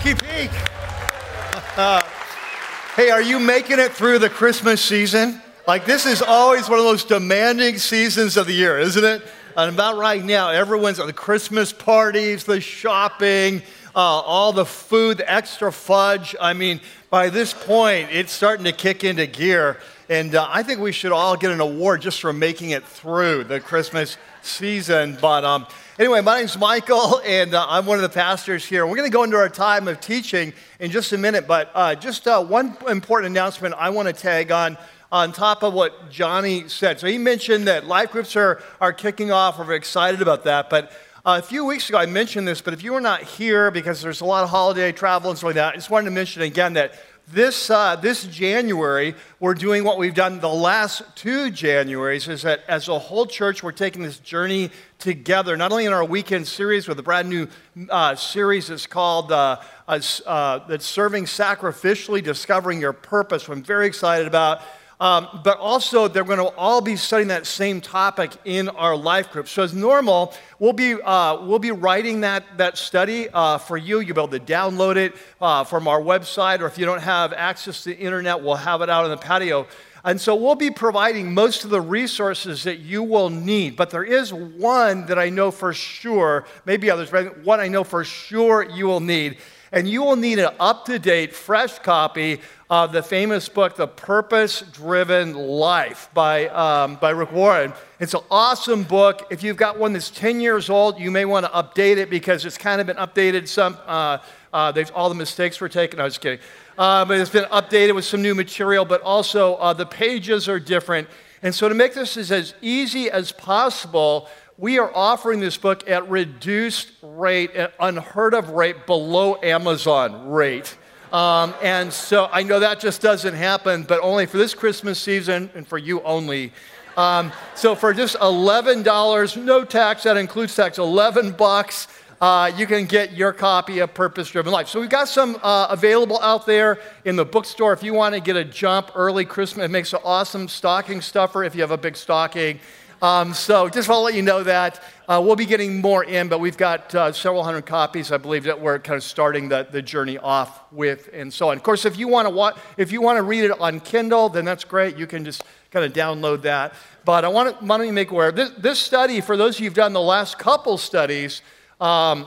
[0.00, 0.50] Rocky Peak.
[2.96, 5.42] hey, are you making it through the Christmas season?
[5.68, 9.22] Like, this is always one of those demanding seasons of the year, isn't it?
[9.58, 13.60] And about right now, everyone's at the Christmas parties, the shopping,
[13.94, 16.34] uh, all the food, the extra fudge.
[16.40, 16.80] I mean,
[17.10, 19.76] by this point, it's starting to kick into gear.
[20.08, 23.44] And uh, I think we should all get an award just for making it through
[23.44, 25.18] the Christmas season.
[25.20, 25.66] But um,
[26.00, 28.86] anyway, my name's Michael, and uh, I'm one of the pastors here.
[28.86, 31.46] We're going to go into our time of teaching in just a minute.
[31.46, 34.78] But uh, just uh, one important announcement I want to tag on
[35.12, 37.00] on top of what Johnny said.
[37.00, 39.58] So he mentioned that life groups are, are kicking off.
[39.58, 40.70] We're excited about that.
[40.70, 40.92] But
[41.26, 44.00] uh, a few weeks ago, I mentioned this, but if you were not here because
[44.00, 46.42] there's a lot of holiday travel and stuff like that, I just wanted to mention
[46.42, 46.94] again that
[47.32, 52.62] this, uh, this January, we're doing what we've done the last two Januaries, is that
[52.66, 56.88] as a whole church, we're taking this journey together, not only in our weekend series
[56.88, 57.46] with a brand new
[57.88, 64.26] uh, series that's called uh, uh, that's Serving Sacrificially, Discovering Your Purpose, I'm very excited
[64.26, 64.62] about.
[65.00, 69.32] Um, but also, they're going to all be studying that same topic in our life
[69.32, 69.48] group.
[69.48, 74.00] So, as normal, we'll be, uh, we'll be writing that, that study uh, for you.
[74.00, 77.32] You'll be able to download it uh, from our website, or if you don't have
[77.32, 79.66] access to the internet, we'll have it out on the patio.
[80.04, 83.76] And so, we'll be providing most of the resources that you will need.
[83.76, 87.84] But there is one that I know for sure, maybe others, but one I know
[87.84, 89.38] for sure you will need.
[89.72, 93.86] And you will need an up to date, fresh copy of the famous book, The
[93.86, 97.72] Purpose Driven Life by, um, by Rick Warren.
[98.00, 99.28] It's an awesome book.
[99.30, 102.44] If you've got one that's 10 years old, you may want to update it because
[102.44, 103.46] it's kind of been updated.
[103.46, 104.18] Some, uh,
[104.52, 106.00] uh, all the mistakes were taken.
[106.00, 106.40] I was kidding.
[106.76, 110.58] Uh, but it's been updated with some new material, but also uh, the pages are
[110.58, 111.08] different.
[111.42, 114.28] And so, to make this as, as easy as possible,
[114.60, 120.76] we are offering this book at reduced rate, at unheard of rate, below Amazon rate.
[121.14, 125.48] Um, and so I know that just doesn't happen, but only for this Christmas season
[125.54, 126.52] and for you only.
[126.98, 131.88] Um, so for just $11, no tax, that includes tax, 11 bucks,
[132.20, 134.68] uh, you can get your copy of Purpose Driven Life.
[134.68, 137.72] So we've got some uh, available out there in the bookstore.
[137.72, 141.44] If you want to get a jump early Christmas, it makes an awesome stocking stuffer
[141.44, 142.60] if you have a big stocking.
[143.02, 144.82] Um, so just want to let you know that.
[145.08, 148.44] Uh, we'll be getting more in, but we've got uh, several hundred copies, I believe,
[148.44, 151.56] that we're kind of starting the, the journey off with and so on.
[151.56, 154.28] Of course, if you want to wa- if you want to read it on Kindle,
[154.28, 154.96] then that's great.
[154.98, 156.74] You can just kind of download that.
[157.04, 159.70] But I want to, want to make aware, this, this study, for those of you
[159.70, 161.40] who've done the last couple studies
[161.80, 162.26] um,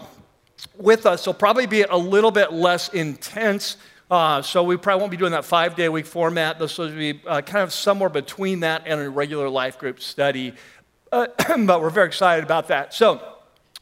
[0.75, 3.77] with us, will probably be a little bit less intense.
[4.11, 6.59] Uh, so we probably won't be doing that five day week format.
[6.59, 10.53] This will be uh, kind of somewhere between that and a regular life group study.
[11.11, 11.27] Uh,
[11.65, 12.93] but we're very excited about that.
[12.93, 13.21] So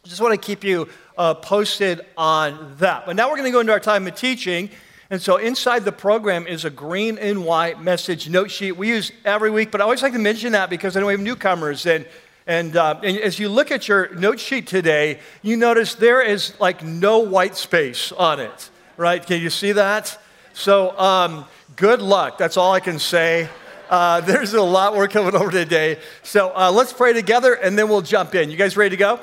[0.03, 0.87] just want to keep you
[1.17, 3.05] uh, posted on that.
[3.05, 4.69] But now we're going to go into our time of teaching.
[5.09, 9.11] And so inside the program is a green and white message note sheet we use
[9.25, 9.71] every week.
[9.71, 11.85] But I always like to mention that because I know we have newcomers.
[11.85, 12.05] And,
[12.47, 16.57] and, uh, and as you look at your note sheet today, you notice there is
[16.59, 19.25] like no white space on it right?
[19.25, 20.17] Can you see that?
[20.53, 22.37] So, um, good luck.
[22.37, 23.49] That's all I can say.
[23.89, 25.99] Uh, there's a lot we're coming over today.
[26.23, 28.49] So, uh, let's pray together and then we'll jump in.
[28.51, 29.19] You guys ready to go?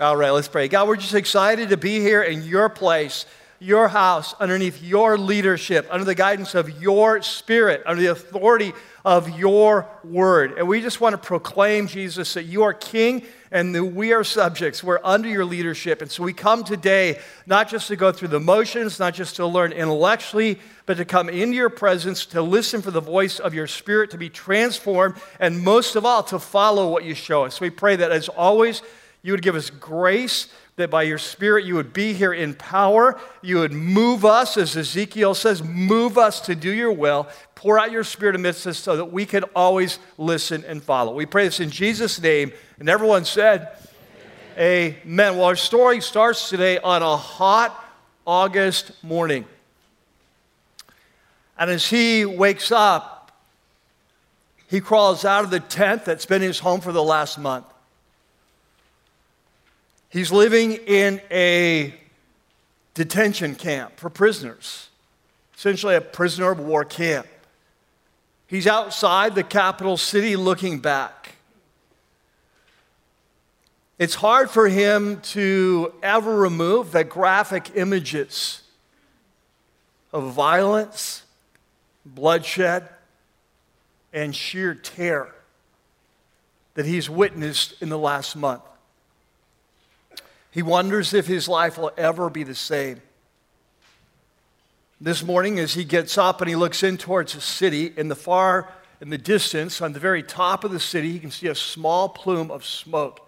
[0.00, 0.66] All right, let's pray.
[0.68, 3.26] God, we're just excited to be here in your place,
[3.60, 8.72] your house, underneath your leadership, under the guidance of your spirit, under the authority
[9.04, 10.56] of your word.
[10.56, 14.24] And we just want to proclaim, Jesus, that you are king and that we are
[14.24, 14.82] subjects.
[14.82, 16.00] We're under your leadership.
[16.00, 19.46] And so we come today not just to go through the motions, not just to
[19.46, 23.66] learn intellectually, but to come into your presence, to listen for the voice of your
[23.66, 27.60] spirit, to be transformed, and most of all, to follow what you show us.
[27.60, 28.82] We pray that as always,
[29.22, 33.20] you would give us grace that by your Spirit you would be here in power.
[33.42, 37.28] You would move us, as Ezekiel says, move us to do your will.
[37.54, 41.14] Pour out your Spirit amidst us so that we can always listen and follow.
[41.14, 42.52] We pray this in Jesus' name.
[42.78, 43.76] And everyone said,
[44.56, 44.96] Amen.
[45.04, 45.36] Amen.
[45.36, 47.76] Well, our story starts today on a hot
[48.26, 49.44] August morning.
[51.58, 53.20] And as he wakes up,
[54.66, 57.66] he crawls out of the tent that's been his home for the last month.
[60.10, 61.94] He's living in a
[62.94, 64.88] detention camp for prisoners,
[65.56, 67.28] essentially a prisoner of war camp.
[68.48, 71.36] He's outside the capital city looking back.
[74.00, 78.62] It's hard for him to ever remove the graphic images
[80.12, 81.22] of violence,
[82.04, 82.88] bloodshed,
[84.12, 85.32] and sheer terror
[86.74, 88.62] that he's witnessed in the last month.
[90.50, 93.00] He wonders if his life will ever be the same.
[95.00, 98.16] This morning, as he gets up and he looks in towards the city, in the
[98.16, 98.70] far,
[99.00, 102.08] in the distance, on the very top of the city, he can see a small
[102.08, 103.26] plume of smoke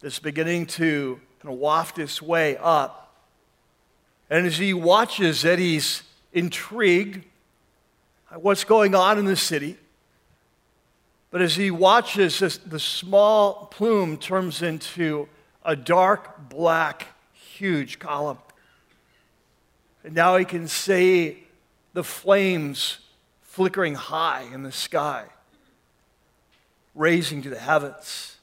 [0.00, 3.14] that's beginning to kind of waft its way up.
[4.30, 6.02] And as he watches it, he's
[6.32, 7.24] intrigued
[8.32, 9.76] at what's going on in the city.
[11.30, 15.28] But as he watches, this, the small plume turns into
[15.64, 18.38] a dark, black, huge column.
[20.02, 21.44] And now he can see
[21.92, 22.98] the flames
[23.42, 25.26] flickering high in the sky,
[26.94, 28.36] raising to the heavens.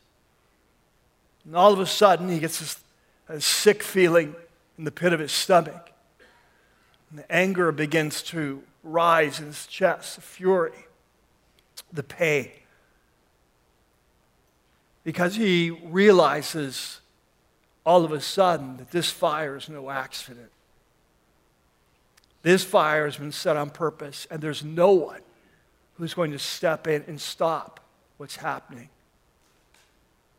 [1.46, 2.80] And all of a sudden, he gets this
[3.30, 4.36] a sick feeling
[4.78, 5.92] in the pit of his stomach.
[7.10, 10.72] And the anger begins to rise in his chest, the fury,
[11.92, 12.52] the pain.
[15.04, 17.00] Because he realizes
[17.88, 20.52] all of a sudden that this fire is no accident.
[22.42, 25.22] This fire has been set on purpose, and there's no one
[25.94, 27.80] who's going to step in and stop
[28.18, 28.90] what's happening.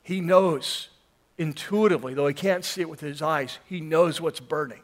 [0.03, 0.91] He knows
[1.39, 4.83] intuitively, though he can't see it with his eyes, he knows what's burning.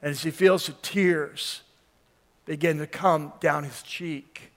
[0.00, 1.62] And as he feels the tears
[2.46, 4.52] begin to come down his cheek,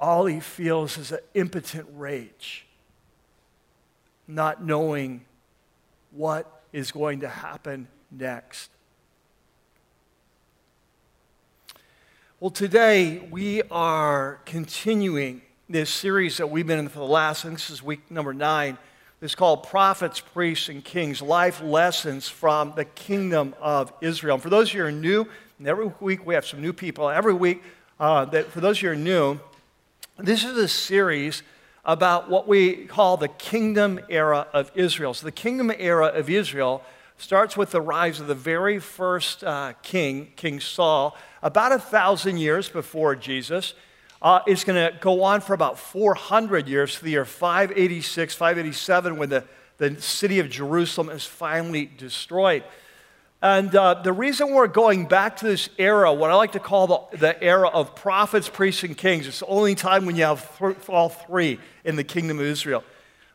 [0.00, 2.65] all he feels is an impotent rage,
[4.28, 5.24] not knowing
[6.10, 8.70] what is going to happen next.
[12.40, 17.54] Well, today we are continuing this series that we've been in for the last, and
[17.54, 18.78] this is week number nine.
[19.22, 24.34] It's called Prophets, Priests, and Kings Life Lessons from the Kingdom of Israel.
[24.34, 25.26] And for those of you who are new,
[25.58, 27.62] and every week we have some new people, every week,
[27.98, 29.40] uh, that for those of you who are new,
[30.18, 31.42] this is a series
[31.86, 35.14] about what we call the kingdom era of Israel.
[35.14, 36.82] So, the kingdom era of Israel
[37.16, 42.38] starts with the rise of the very first uh, king, King Saul, about a thousand
[42.38, 43.72] years before Jesus.
[44.20, 49.16] Uh, it's going to go on for about 400 years to the year 586, 587,
[49.16, 49.44] when the,
[49.78, 52.64] the city of Jerusalem is finally destroyed.
[53.46, 57.08] And uh, the reason we're going back to this era, what I like to call
[57.12, 60.58] the, the era of prophets, priests, and kings, it's the only time when you have
[60.58, 62.82] th- all three in the kingdom of Israel.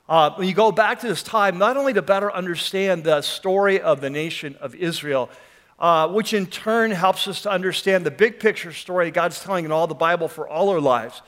[0.09, 3.79] Uh, when you go back to this time, not only to better understand the story
[3.79, 5.29] of the nation of Israel,
[5.79, 9.71] uh, which in turn helps us to understand the big picture story God's telling in
[9.71, 11.21] all the Bible for all our lives,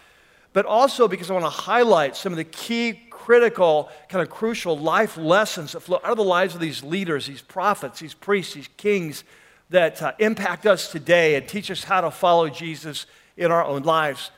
[0.54, 4.78] but also because I want to highlight some of the key, critical, kind of crucial
[4.78, 8.54] life lessons that flow out of the lives of these leaders, these prophets, these priests,
[8.54, 9.24] these kings
[9.72, 13.82] that uh, impact us today and teach us how to follow Jesus in our own
[13.84, 14.30] lives.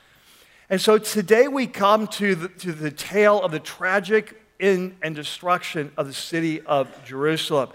[0.70, 5.14] And so today we come to the, to the tale of the tragic in and
[5.14, 7.68] destruction of the city of Jerusalem.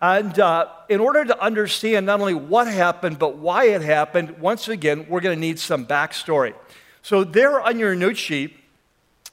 [0.00, 4.68] And uh, in order to understand not only what happened, but why it happened, once
[4.68, 6.54] again, we're going to need some backstory.
[7.02, 8.56] So, there on your note sheet,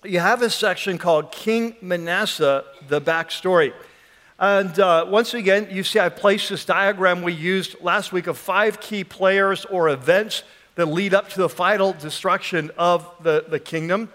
[0.04, 3.74] you have a section called King Manasseh, the backstory.
[4.38, 8.38] And uh, once again, you see I placed this diagram we used last week of
[8.38, 10.44] five key players or events
[10.76, 14.10] that lead up to the final destruction of the, the kingdom.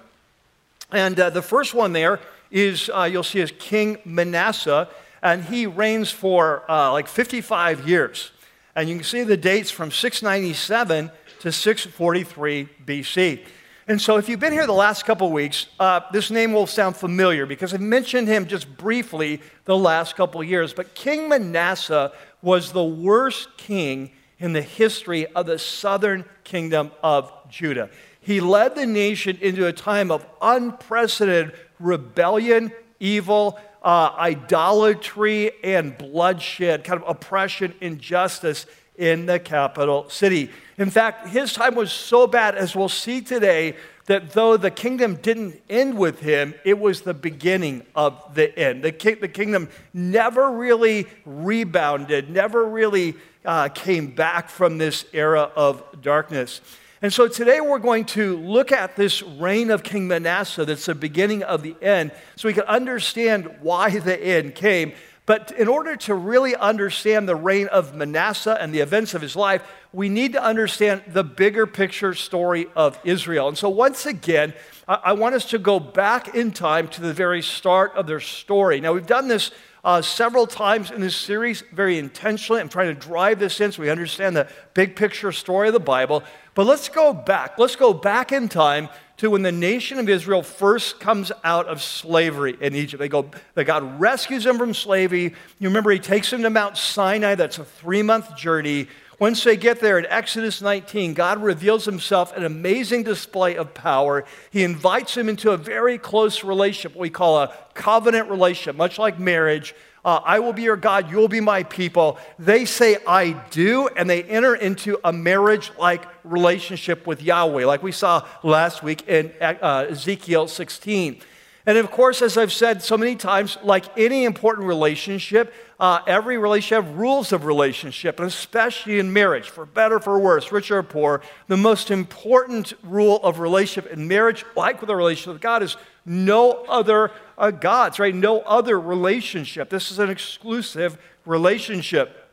[0.93, 4.89] And uh, the first one there is, uh, you'll see, is King Manasseh,
[5.23, 8.31] and he reigns for uh, like 55 years.
[8.77, 13.45] And you can see the dates from 697 to 643 BC.
[13.89, 16.97] And so, if you've been here the last couple weeks, uh, this name will sound
[16.97, 20.73] familiar because I mentioned him just briefly the last couple years.
[20.73, 27.33] But King Manasseh was the worst king in the history of the southern kingdom of
[27.49, 27.91] Judah.
[28.21, 32.71] He led the nation into a time of unprecedented rebellion,
[33.01, 38.67] evil, uh, idolatry, and bloodshed, kind of oppression, injustice
[39.01, 40.51] in the capital city.
[40.77, 43.77] In fact, his time was so bad, as we'll see today,
[44.07, 48.85] that though the kingdom didn't end with him, it was the beginning of the end.
[48.85, 53.15] The, ki- the kingdom never really rebounded, never really
[53.45, 56.61] uh, came back from this era of darkness.
[57.03, 60.95] And so today we're going to look at this reign of King Manasseh that's the
[60.95, 64.93] beginning of the end so we can understand why the end came.
[65.31, 69.37] But in order to really understand the reign of Manasseh and the events of his
[69.37, 73.47] life, we need to understand the bigger picture story of Israel.
[73.47, 74.55] And so, once again,
[74.89, 78.81] I want us to go back in time to the very start of their story.
[78.81, 79.53] Now, we've done this
[79.85, 82.61] uh, several times in this series, very intentionally.
[82.61, 85.79] I'm trying to drive this in so we understand the big picture story of the
[85.79, 86.25] Bible.
[86.57, 87.57] But let's go back.
[87.57, 88.89] Let's go back in time
[89.21, 92.99] to when the nation of Israel first comes out of slavery in Egypt.
[92.99, 95.35] They go, that God rescues them from slavery.
[95.59, 97.35] You remember, He takes them to Mount Sinai.
[97.35, 98.89] That's a three month journey.
[99.19, 104.25] Once they get there in Exodus 19, God reveals himself an amazing display of power.
[104.51, 108.99] He invites them into a very close relationship, what we call a covenant relationship, much
[108.99, 109.75] like marriage.
[110.05, 112.19] Uh, I will be your God, you'll be my people.
[112.39, 117.83] They say, I do, and they enter into a marriage like relationship with Yahweh, like
[117.83, 121.21] we saw last week in uh, Ezekiel 16.
[121.67, 126.39] And of course, as I've said so many times, like any important relationship, uh, every
[126.39, 130.83] relationship has rules of relationship, and especially in marriage, for better, for worse, rich or
[130.83, 131.21] poor.
[131.49, 135.77] The most important rule of relationship in marriage, like with a relationship with God, is
[136.11, 138.15] no other uh, gods, right?
[138.15, 139.71] No other relationship.
[139.71, 142.29] This is an exclusive relationship.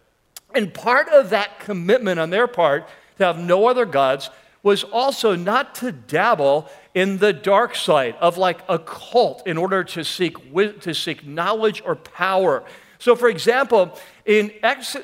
[0.56, 4.32] And part of that commitment on their part to have no other gods
[4.64, 9.84] was also not to dabble in the dark side of like a cult in order
[9.84, 10.36] to seek,
[10.82, 12.64] to seek knowledge or power.
[12.98, 14.52] So, for example, in,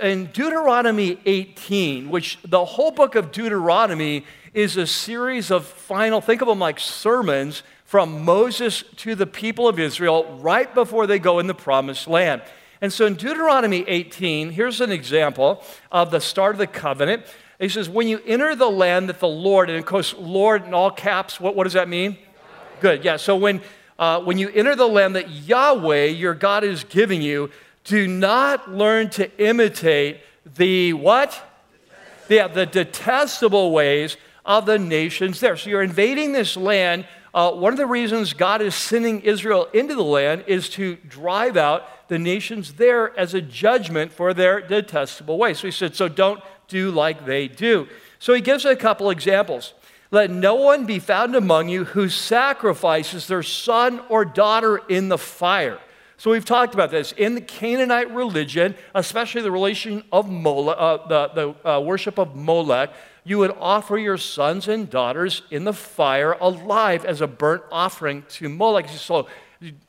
[0.02, 4.26] in Deuteronomy 18, which the whole book of Deuteronomy
[4.56, 7.62] is a series of final, think of them like sermons
[7.94, 12.42] from Moses to the people of Israel right before they go in the promised land.
[12.82, 17.24] And so in Deuteronomy 18, here's an example of the start of the covenant.
[17.60, 20.74] He says, When you enter the land that the Lord, and of course, Lord in
[20.74, 22.18] all caps, what, what does that mean?
[22.82, 23.18] Good, yeah.
[23.18, 23.62] So when,
[24.00, 27.52] uh, when you enter the land that Yahweh, your God, is giving you,
[27.84, 30.18] do not learn to imitate
[30.56, 31.40] the what?
[32.28, 35.56] Yeah, the detestable ways of the nations there.
[35.56, 37.06] So you're invading this land.
[37.34, 41.58] Uh, one of the reasons God is sending Israel into the land is to drive
[41.58, 45.60] out the nations there as a judgment for their detestable ways.
[45.60, 47.88] So he said, so don't do like they do.
[48.20, 49.74] So he gives a couple examples.
[50.12, 55.18] Let no one be found among you who sacrifices their son or daughter in the
[55.18, 55.80] fire.
[56.24, 57.12] So we've talked about this.
[57.12, 62.34] In the Canaanite religion, especially the relation of Molech, uh, the, the uh, worship of
[62.34, 62.94] Molech,
[63.26, 68.24] you would offer your sons and daughters in the fire alive as a burnt offering
[68.30, 68.88] to Molech.
[68.88, 69.28] So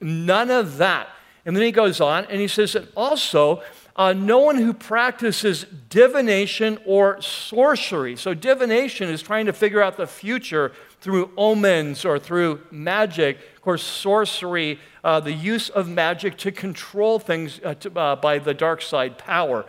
[0.00, 1.08] none of that.
[1.46, 3.62] And then he goes on and he says that also,
[3.94, 8.16] uh, no one who practices divination or sorcery.
[8.16, 10.72] So, divination is trying to figure out the future
[11.04, 13.36] through omens or through magic.
[13.54, 18.38] Of course, sorcery uh, the use of magic to control things uh, to, uh, by
[18.38, 19.66] the dark side power.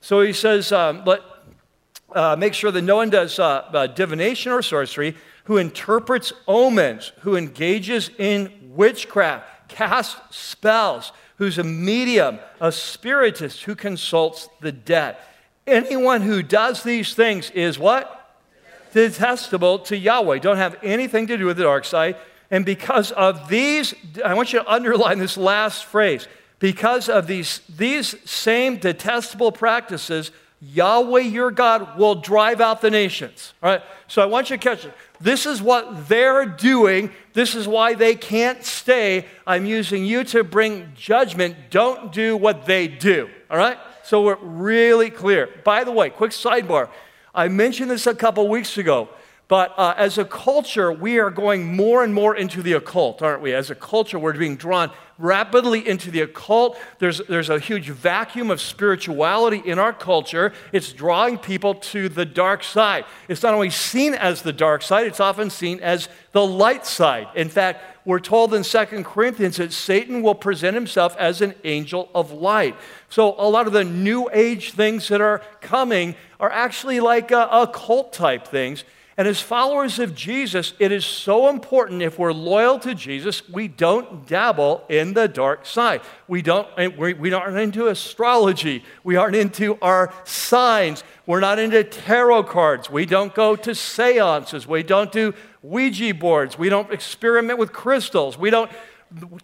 [0.00, 1.22] So he says, um, let,
[2.14, 5.16] uh, make sure that no one does uh, uh, divination or sorcery,
[5.46, 13.74] who interprets omens, who engages in witchcraft, casts spells, who's a medium, a spiritist, who
[13.74, 15.16] consults the dead.
[15.66, 18.15] Anyone who does these things is what?
[18.96, 20.38] Detestable to Yahweh.
[20.38, 22.16] Don't have anything to do with the dark side.
[22.50, 23.92] And because of these,
[24.24, 26.26] I want you to underline this last phrase.
[26.60, 30.30] Because of these, these same detestable practices,
[30.62, 33.52] Yahweh your God will drive out the nations.
[33.62, 33.82] All right?
[34.08, 34.94] So I want you to catch it.
[35.20, 37.10] This is what they're doing.
[37.34, 39.26] This is why they can't stay.
[39.46, 41.54] I'm using you to bring judgment.
[41.68, 43.28] Don't do what they do.
[43.50, 43.76] All right?
[44.04, 45.50] So we're really clear.
[45.64, 46.88] By the way, quick sidebar.
[47.36, 49.08] I mentioned this a couple weeks ago.
[49.48, 53.42] But uh, as a culture, we are going more and more into the occult, aren't
[53.42, 53.54] we?
[53.54, 56.76] As a culture, we're being drawn rapidly into the occult.
[56.98, 60.52] There's, there's a huge vacuum of spirituality in our culture.
[60.72, 63.04] It's drawing people to the dark side.
[63.28, 67.28] It's not only seen as the dark side, it's often seen as the light side.
[67.36, 72.08] In fact, we're told in 2 Corinthians that Satan will present himself as an angel
[72.14, 72.76] of light.
[73.10, 77.48] So a lot of the new age things that are coming are actually like uh,
[77.50, 78.84] occult type things.
[79.18, 83.66] And as followers of Jesus, it is so important if we're loyal to Jesus, we
[83.66, 86.02] don't dabble in the dark side.
[86.28, 88.84] We don't we aren't into astrology.
[89.04, 91.02] We aren't into our signs.
[91.24, 92.90] We're not into tarot cards.
[92.90, 94.66] We don't go to seances.
[94.66, 95.32] We don't do
[95.66, 96.58] Ouija boards.
[96.58, 98.38] We don't experiment with crystals.
[98.38, 98.70] We don't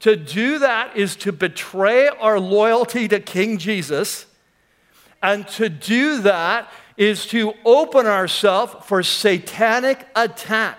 [0.00, 4.26] to do that is to betray our loyalty to King Jesus.
[5.22, 10.78] And to do that is to open ourselves for satanic attack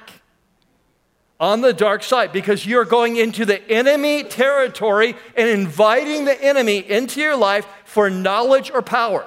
[1.39, 6.77] on the dark side because you're going into the enemy territory and inviting the enemy
[6.77, 9.25] into your life for knowledge or power.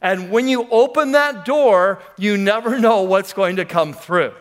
[0.00, 4.32] And when you open that door, you never know what's going to come through.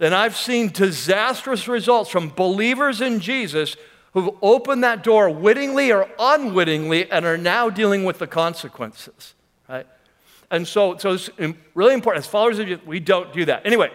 [0.00, 3.76] And I've seen disastrous results from believers in Jesus
[4.12, 9.34] who've opened that door wittingly or unwittingly and are now dealing with the consequences,
[9.68, 9.86] right?
[10.50, 11.30] And so, so it's
[11.74, 12.24] really important.
[12.24, 13.66] As followers of Jesus, we don't do that.
[13.66, 13.90] Anyway,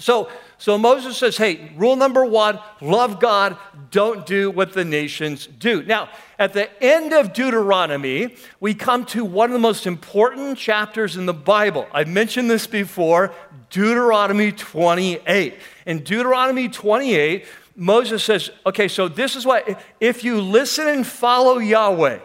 [0.00, 3.56] so, so Moses says, hey, rule number one love God,
[3.90, 5.82] don't do what the nations do.
[5.82, 11.16] Now, at the end of Deuteronomy, we come to one of the most important chapters
[11.16, 11.86] in the Bible.
[11.92, 13.32] I've mentioned this before
[13.68, 15.54] Deuteronomy 28.
[15.86, 17.44] In Deuteronomy 28,
[17.76, 22.20] Moses says, okay, so this is what, if you listen and follow Yahweh,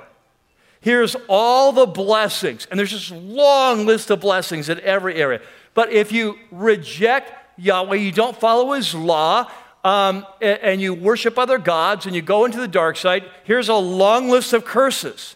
[0.82, 2.68] here's all the blessings.
[2.72, 5.42] And there's this long list of blessings in every area.
[5.74, 9.50] But if you reject Yahweh, you don't follow his law,
[9.84, 13.70] um, and, and you worship other gods, and you go into the dark side, here's
[13.70, 15.36] a long list of curses.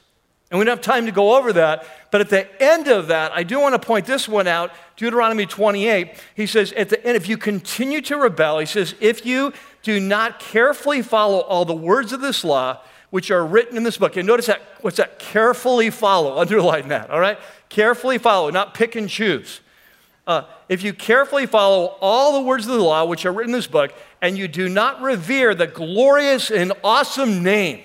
[0.52, 1.86] And we don't have time to go over that.
[2.12, 5.46] But at the end of that, I do want to point this one out Deuteronomy
[5.46, 6.12] 28.
[6.36, 10.00] He says, at the end, if you continue to rebel, he says, if you do
[10.00, 14.18] not carefully follow all the words of this law, which are written in this book.
[14.18, 15.20] And notice that, what's that?
[15.20, 16.38] Carefully follow.
[16.40, 17.40] Underline that, all right?
[17.70, 19.62] Carefully follow, not pick and choose.
[20.30, 23.58] Uh, if you carefully follow all the words of the law, which are written in
[23.58, 27.82] this book, and you do not revere the glorious and awesome name,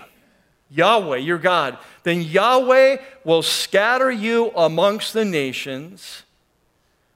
[0.69, 6.25] Yahweh, your God, then Yahweh will scatter you amongst the nations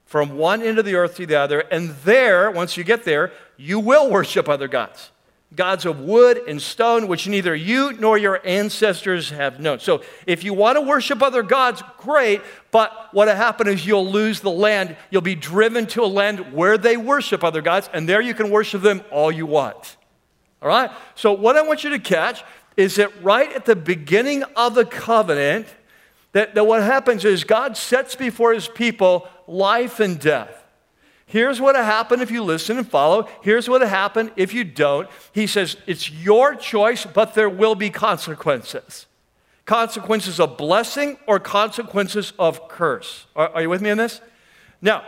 [0.06, 3.30] from one end of the earth to the other, and there, once you get there,
[3.58, 5.10] you will worship other gods.
[5.56, 9.80] Gods of wood and stone, which neither you nor your ancestors have known.
[9.80, 14.10] So, if you want to worship other gods, great, but what will happen is you'll
[14.10, 14.94] lose the land.
[15.10, 18.50] You'll be driven to a land where they worship other gods, and there you can
[18.50, 19.96] worship them all you want.
[20.60, 20.90] All right?
[21.14, 22.44] So, what I want you to catch
[22.76, 25.66] is that right at the beginning of the covenant,
[26.32, 30.57] that, that what happens is God sets before his people life and death.
[31.28, 33.28] Here's what will happen if you listen and follow.
[33.42, 35.08] Here's what will happen if you don't.
[35.32, 39.04] He says, It's your choice, but there will be consequences.
[39.66, 43.26] Consequences of blessing or consequences of curse.
[43.36, 44.22] Are, are you with me in this?
[44.80, 45.04] Now,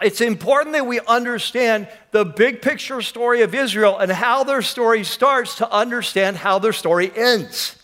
[0.00, 5.04] it's important that we understand the big picture story of Israel and how their story
[5.04, 7.76] starts to understand how their story ends.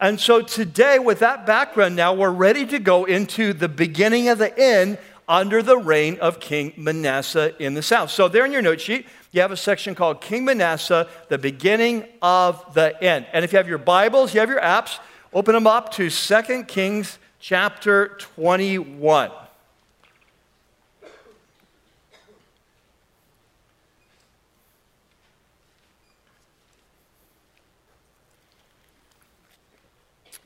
[0.00, 4.38] And so today, with that background, now we're ready to go into the beginning of
[4.38, 4.98] the end
[5.30, 8.10] under the reign of King Manasseh in the south.
[8.10, 12.04] So, there in your note sheet, you have a section called King Manasseh, the beginning
[12.20, 13.26] of the end.
[13.32, 14.98] And if you have your Bibles, you have your apps,
[15.32, 19.30] open them up to 2 Kings chapter 21.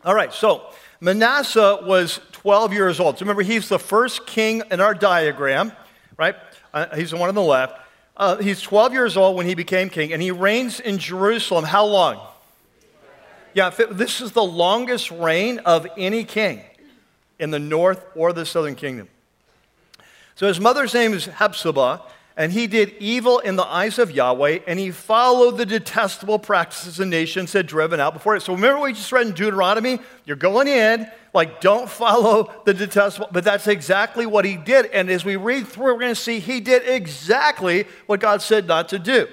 [0.05, 0.71] All right, so
[1.05, 3.19] Manasseh was 12 years old.
[3.19, 5.73] So remember, he's the first king in our diagram,
[6.17, 6.35] right?
[6.73, 7.79] Uh, he's the one on the left.
[8.17, 11.65] Uh, he's 12 years old when he became king, and he reigns in Jerusalem.
[11.65, 12.27] How long?
[13.53, 16.63] Yeah, this is the longest reign of any king
[17.39, 19.09] in the north or the southern kingdom.
[20.37, 22.01] So his mother's name is Hephzibah,
[22.37, 26.97] and he did evil in the eyes of Yahweh, and he followed the detestable practices
[26.97, 28.43] the nations had driven out before it.
[28.43, 30.01] So remember what we just read in Deuteronomy?
[30.25, 34.87] You're going in, like, don't follow the detestable, but that's exactly what he did.
[34.87, 38.67] And as we read through, we're going to see he did exactly what God said
[38.67, 39.29] not to do.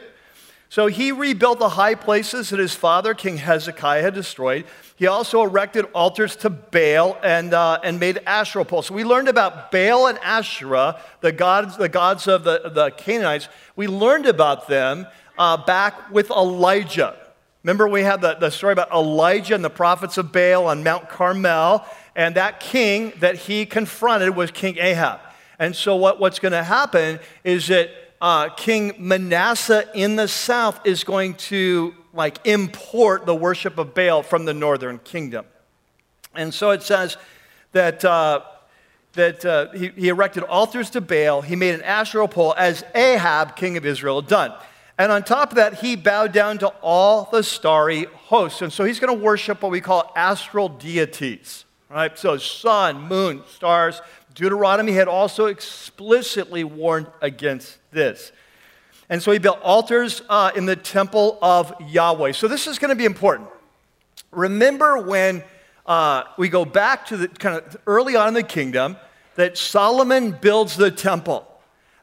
[0.70, 4.66] So he rebuilt the high places that his father, King Hezekiah, had destroyed.
[5.02, 8.86] He also erected altars to Baal and, uh, and made Asherah poles.
[8.86, 13.50] So we learned about Baal and Asherah, the gods, the gods of the, the Canaanites.
[13.76, 15.08] We learned about them
[15.40, 17.18] uh, back with Elijah.
[17.64, 21.10] Remember, we had the, the story about Elijah and the prophets of Baal on Mount
[21.10, 21.84] Carmel,
[22.16, 25.20] and that king that he confronted was King Ahab.
[25.58, 27.90] And so, what, what's going to happen is that
[28.22, 34.24] uh, King Manasseh in the south is going to like import the worship of Baal
[34.24, 35.46] from the northern kingdom.
[36.36, 37.18] And so it says
[37.72, 38.42] that, uh,
[39.14, 41.42] that uh, he, he, erected altars to Baal.
[41.42, 44.54] He made an Asherah pole as Ahab, king of Israel, had done.
[44.98, 48.62] And on top of that, he bowed down to all the starry hosts.
[48.62, 52.18] And so he's going to worship what we call astral deities, right?
[52.18, 54.02] So sun, moon, stars.
[54.34, 58.32] Deuteronomy had also explicitly warned against this.
[59.12, 62.32] And so he built altars uh, in the temple of Yahweh.
[62.32, 63.50] So this is going to be important.
[64.32, 65.44] Remember when
[65.86, 68.96] uh, we go back to the kind of early on in the kingdom
[69.36, 71.46] that Solomon builds the temple.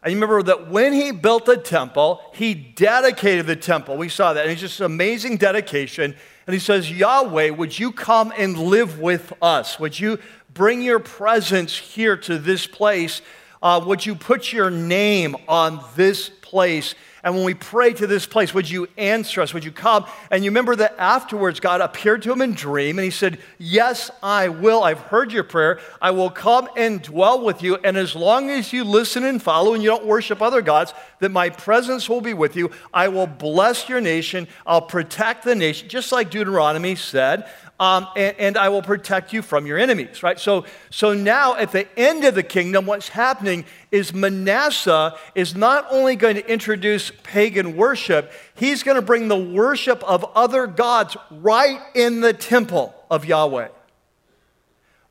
[0.03, 3.97] And you remember that when he built the temple, he dedicated the temple.
[3.97, 4.43] We saw that.
[4.43, 6.15] And it's just an amazing dedication.
[6.47, 9.81] And he says, Yahweh, would you come and live with us?
[9.81, 10.19] Would you
[10.53, 13.23] bring your presence here to this place
[13.61, 16.95] uh, would you put your name on this place?
[17.23, 19.53] And when we pray to this place, would you answer us?
[19.53, 20.07] Would you come?
[20.31, 24.11] And you remember that afterwards, God appeared to him in dream and he said, Yes,
[24.23, 24.83] I will.
[24.83, 25.81] I've heard your prayer.
[26.01, 27.77] I will come and dwell with you.
[27.77, 31.31] And as long as you listen and follow and you don't worship other gods, that
[31.31, 32.71] my presence will be with you.
[32.95, 34.49] I will bless your nation.
[34.67, 39.41] I'll protect the nation, just like Deuteronomy said um, and, and, I will protect you
[39.41, 40.39] from your enemies, right?
[40.39, 45.87] So, so now at the end of the kingdom, what's happening is Manasseh is not
[45.91, 51.17] only going to introduce pagan worship, he's going to bring the worship of other gods
[51.31, 53.69] right in the temple of Yahweh.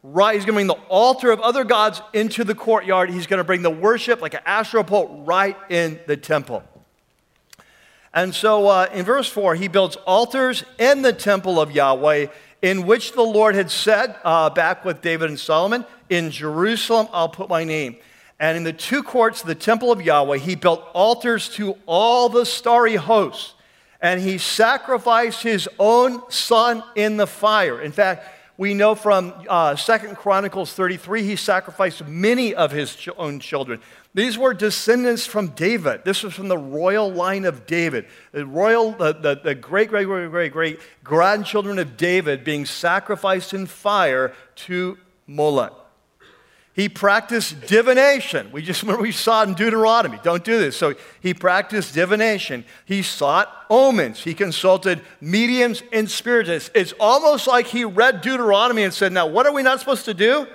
[0.03, 3.09] Right, he's going to bring the altar of other gods into the courtyard.
[3.09, 6.63] He's going to bring the worship like an Asherah right in the temple.
[8.13, 12.27] And so uh, in verse 4, he builds altars in the temple of Yahweh
[12.61, 17.29] in which the Lord had said, uh, back with David and Solomon, In Jerusalem I'll
[17.29, 17.97] put my name.
[18.39, 22.29] And in the two courts of the temple of Yahweh, he built altars to all
[22.29, 23.53] the starry hosts.
[23.99, 27.81] And he sacrificed his own son in the fire.
[27.81, 33.09] In fact, we know from uh, 2 Chronicles 33, he sacrificed many of his ch-
[33.17, 33.79] own children.
[34.17, 36.03] These were descendants from David.
[36.03, 38.07] This was from the royal line of David.
[38.31, 43.53] The royal, the, the, the great, great, great, great, great grandchildren of David being sacrificed
[43.53, 45.85] in fire to Moloch.
[46.73, 48.51] He practiced divination.
[48.51, 50.19] We just remember we saw it in Deuteronomy.
[50.23, 50.75] Don't do this.
[50.75, 52.65] So he practiced divination.
[52.85, 54.23] He sought omens.
[54.23, 56.71] He consulted mediums and spiritists.
[56.73, 60.15] It's almost like he read Deuteronomy and said, Now, what are we not supposed to
[60.15, 60.47] do?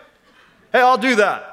[0.73, 1.52] Hey, I'll do that.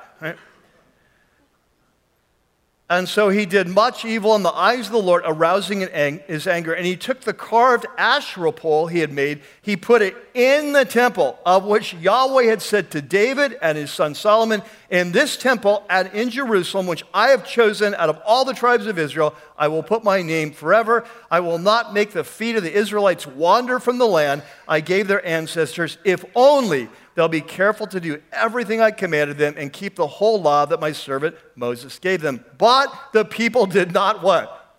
[2.91, 5.81] And so he did much evil in the eyes of the Lord, arousing
[6.27, 6.73] his anger.
[6.73, 10.85] And he took the carved Asherah pole he had made, he put it in the
[10.85, 15.85] temple of which Yahweh had said to David and his son Solomon, In this temple
[15.87, 19.67] and in Jerusalem, which I have chosen out of all the tribes of Israel, I
[19.67, 21.05] will put my name forever.
[21.29, 25.07] I will not make the feet of the Israelites wander from the land I gave
[25.07, 26.89] their ancestors, if only
[27.19, 30.79] they'll be careful to do everything I commanded them and keep the whole law that
[30.79, 32.45] my servant Moses gave them.
[32.57, 34.77] But the people did not what?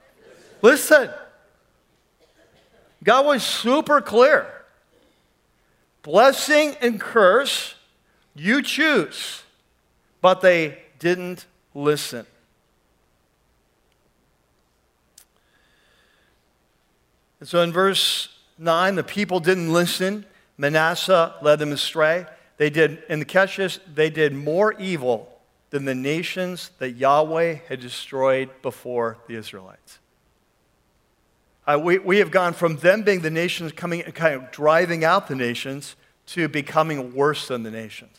[0.62, 1.10] Listen.
[3.04, 4.46] God was super clear.
[6.02, 7.74] Blessing and curse,
[8.34, 9.42] you choose.
[10.22, 12.24] But they didn't listen.
[17.38, 20.24] And so in verse 9, the people didn't listen.
[20.60, 22.26] Manasseh led them astray.
[22.58, 27.80] They did, in the Keshish, they did more evil than the nations that Yahweh had
[27.80, 30.00] destroyed before the Israelites.
[31.66, 35.28] Uh, we, we have gone from them being the nations coming, kind of driving out
[35.28, 35.96] the nations,
[36.26, 38.18] to becoming worse than the nations.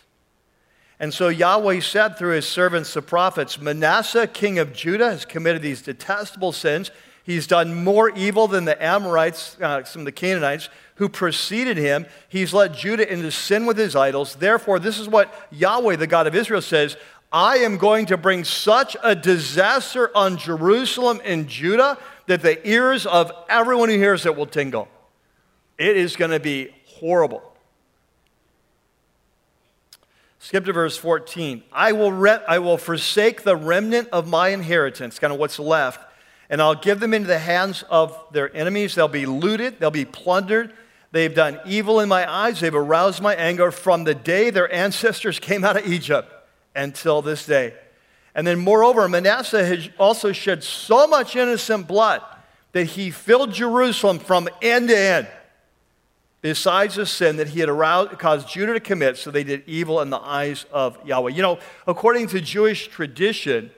[1.00, 5.62] And so Yahweh said through his servants, the prophets, Manasseh, king of Judah, has committed
[5.62, 6.90] these detestable sins.
[7.24, 12.06] He's done more evil than the Amorites, uh, some of the Canaanites, who preceded him.
[12.28, 14.36] He's led Judah into sin with his idols.
[14.36, 16.98] Therefore, this is what Yahweh, the God of Israel, says
[17.32, 23.06] I am going to bring such a disaster on Jerusalem and Judah that the ears
[23.06, 24.88] of everyone who hears it will tingle.
[25.78, 27.42] It is going to be horrible.
[30.40, 31.64] Skip to verse 14.
[31.72, 36.11] I will, re- I will forsake the remnant of my inheritance, kind of what's left,
[36.52, 38.94] and I'll give them into the hands of their enemies.
[38.94, 40.74] They'll be looted, they'll be plundered,
[41.12, 42.60] They've done evil in my eyes.
[42.60, 46.32] They've aroused my anger from the day their ancestors came out of Egypt
[46.74, 47.74] until this day.
[48.34, 52.22] And then, moreover, Manasseh has also shed so much innocent blood
[52.72, 55.28] that he filled Jerusalem from end to end,
[56.40, 60.00] besides the sin that he had aroused, caused Judah to commit, so they did evil
[60.00, 61.32] in the eyes of Yahweh.
[61.32, 63.70] You know, according to Jewish tradition,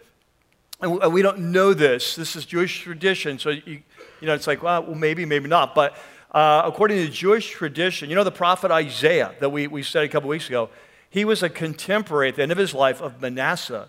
[0.84, 3.82] and we don't know this, this is Jewish tradition, so you,
[4.20, 5.96] you know, it's like, well, maybe, maybe not, but
[6.32, 10.12] uh, according to Jewish tradition, you know the prophet Isaiah that we, we studied a
[10.12, 10.70] couple weeks ago?
[11.10, 13.88] He was a contemporary at the end of his life of Manasseh.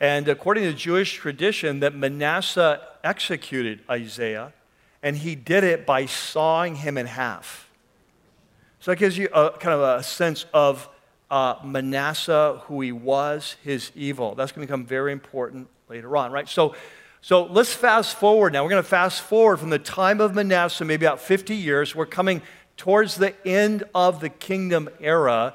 [0.00, 4.54] And according to Jewish tradition, that Manasseh executed Isaiah,
[5.02, 7.68] and he did it by sawing him in half.
[8.80, 10.88] So that gives you a kind of a sense of
[11.30, 14.34] uh, Manasseh, who he was, his evil.
[14.34, 16.48] That's going to become very important later on, right?
[16.48, 16.74] So
[17.24, 18.62] so let's fast forward now.
[18.62, 21.94] We're going to fast forward from the time of Manasseh, maybe about 50 years.
[21.94, 22.42] We're coming
[22.76, 25.54] towards the end of the kingdom era.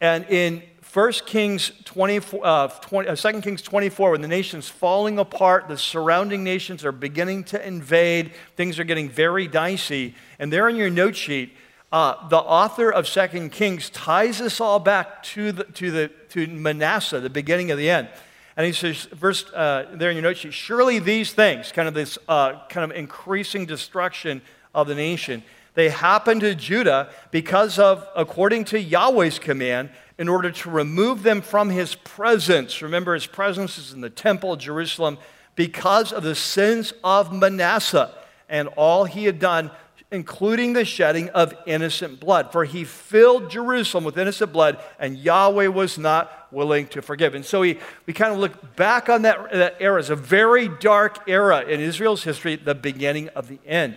[0.00, 5.18] And in 1 Kings 24, uh, 20, uh, 2 Kings 24, when the nation's falling
[5.18, 10.14] apart, the surrounding nations are beginning to invade, things are getting very dicey.
[10.38, 11.52] And there in your note sheet,
[11.90, 16.46] uh, the author of 2 Kings ties this all back to, the, to, the, to
[16.46, 18.08] Manasseh, the beginning of the end.
[18.58, 21.94] And he says, verse uh, there in your note sheet, surely these things, kind of
[21.94, 24.42] this uh, kind of increasing destruction
[24.74, 25.44] of the nation,
[25.74, 31.40] they happened to Judah because of, according to Yahweh's command, in order to remove them
[31.40, 32.82] from his presence.
[32.82, 35.18] Remember, his presence is in the temple of Jerusalem
[35.54, 38.12] because of the sins of Manasseh
[38.48, 39.70] and all he had done
[40.10, 42.50] including the shedding of innocent blood.
[42.50, 47.34] For he filled Jerusalem with innocent blood, and Yahweh was not willing to forgive.
[47.34, 50.00] And so we, we kind of look back on that, that era.
[50.00, 53.96] It's a very dark era in Israel's history, the beginning of the end.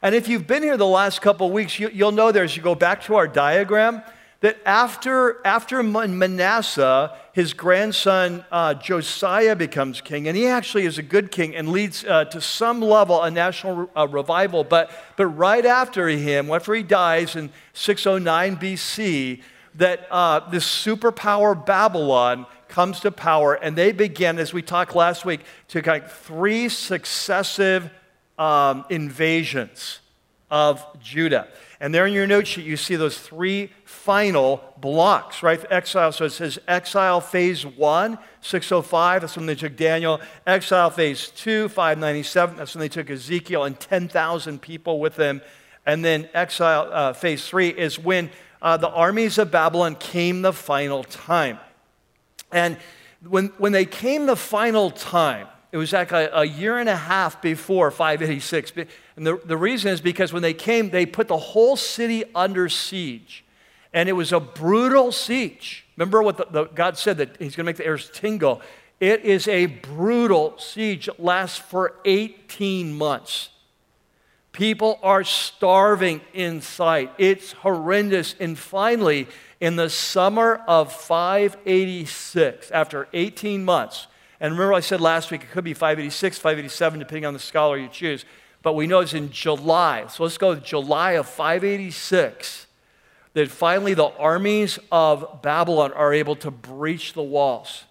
[0.00, 2.62] And if you've been here the last couple weeks, you, you'll know there as you
[2.62, 4.02] go back to our diagram
[4.42, 11.02] that after, after Manasseh, his grandson uh, Josiah becomes king, and he actually is a
[11.02, 14.64] good king and leads uh, to some level a national uh, revival.
[14.64, 19.42] But, but right after him, after he dies in 609 BC,
[19.76, 25.24] that uh, this superpower Babylon comes to power, and they begin, as we talked last
[25.24, 27.90] week, to kind of three successive
[28.38, 30.00] um, invasions
[30.50, 31.48] of Judah.
[31.80, 35.64] And there in your note sheet, you see those three final blocks, right?
[35.70, 36.12] Exile.
[36.12, 39.22] So it says exile phase one, 605.
[39.22, 40.20] That's when they took Daniel.
[40.46, 42.56] Exile phase two, 597.
[42.56, 45.42] That's when they took Ezekiel and 10,000 people with them.
[45.84, 48.30] And then exile uh, phase three is when
[48.62, 51.58] uh, the armies of Babylon came the final time.
[52.52, 52.78] And
[53.28, 56.96] when, when they came the final time, it was like a, a, year and a
[56.96, 58.72] half before 586.
[59.16, 62.68] And the, the reason is because when they came, they put the whole city under
[62.68, 63.44] siege.
[63.92, 65.86] And it was a brutal siege.
[65.96, 68.62] Remember what the, the, God said that He's going to make the airs tingle.
[69.00, 71.08] It is a brutal siege.
[71.08, 73.48] It lasts for 18 months.
[74.52, 77.10] People are starving inside.
[77.16, 78.34] It's horrendous.
[78.38, 79.26] And finally,
[79.60, 84.06] in the summer of 586, after 18 months,
[84.40, 87.76] and remember, I said last week it could be 586, 587, depending on the scholar
[87.78, 88.24] you choose.
[88.60, 90.06] But we know it's in July.
[90.08, 92.66] So let's go July of 586
[93.34, 97.84] that finally the armies of Babylon are able to breach the walls.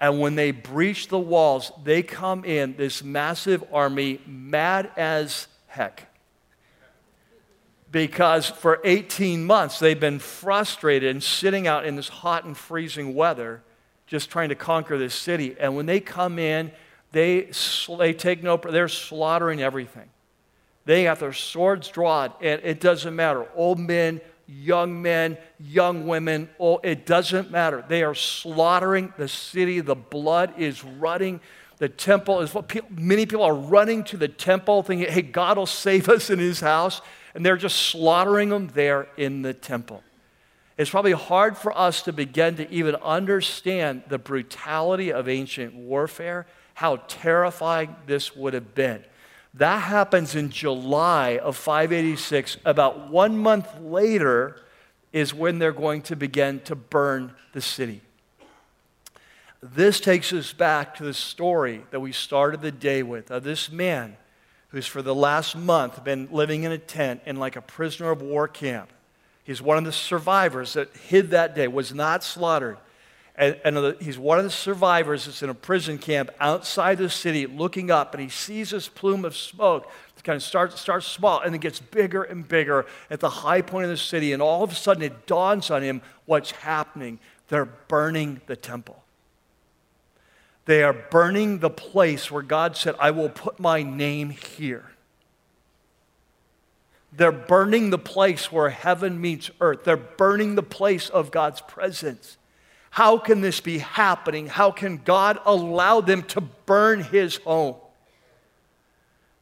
[0.00, 6.06] And when they breach the walls, they come in, this massive army, mad as heck.
[7.90, 13.14] Because for 18 months they've been frustrated and sitting out in this hot and freezing
[13.14, 13.62] weather
[14.06, 15.56] just trying to conquer this city.
[15.58, 16.72] And when they come in,
[17.12, 17.50] they,
[17.98, 20.08] they take no, they're slaughtering everything.
[20.84, 23.46] They got their swords drawn, and it doesn't matter.
[23.54, 27.84] Old men, young men, young women, old, it doesn't matter.
[27.86, 29.80] They are slaughtering the city.
[29.80, 31.40] The blood is running.
[31.80, 35.64] The temple is what many people are running to the temple thinking, hey, God will
[35.64, 37.00] save us in his house.
[37.34, 40.04] And they're just slaughtering them there in the temple.
[40.76, 46.46] It's probably hard for us to begin to even understand the brutality of ancient warfare,
[46.74, 49.02] how terrifying this would have been.
[49.54, 52.58] That happens in July of 586.
[52.66, 54.60] About one month later
[55.14, 58.02] is when they're going to begin to burn the city.
[59.62, 63.70] This takes us back to the story that we started the day with of this
[63.70, 64.16] man
[64.68, 68.22] who's for the last month been living in a tent in like a prisoner of
[68.22, 68.90] war camp.
[69.44, 72.78] He's one of the survivors that hid that day, was not slaughtered.
[73.36, 77.46] And, and, he's one of the survivors that's in a prison camp outside the city
[77.46, 79.90] looking up, and he sees this plume of smoke.
[80.16, 83.62] It kind of starts, starts small and then gets bigger and bigger at the high
[83.62, 84.32] point of the city.
[84.32, 87.18] And all of a sudden, it dawns on him what's happening.
[87.48, 88.99] They're burning the temple.
[90.66, 94.90] They are burning the place where God said, I will put my name here.
[97.12, 99.84] They're burning the place where heaven meets earth.
[99.84, 102.36] They're burning the place of God's presence.
[102.90, 104.46] How can this be happening?
[104.46, 107.76] How can God allow them to burn his home?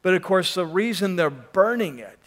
[0.03, 2.19] But of course, the reason they're burning it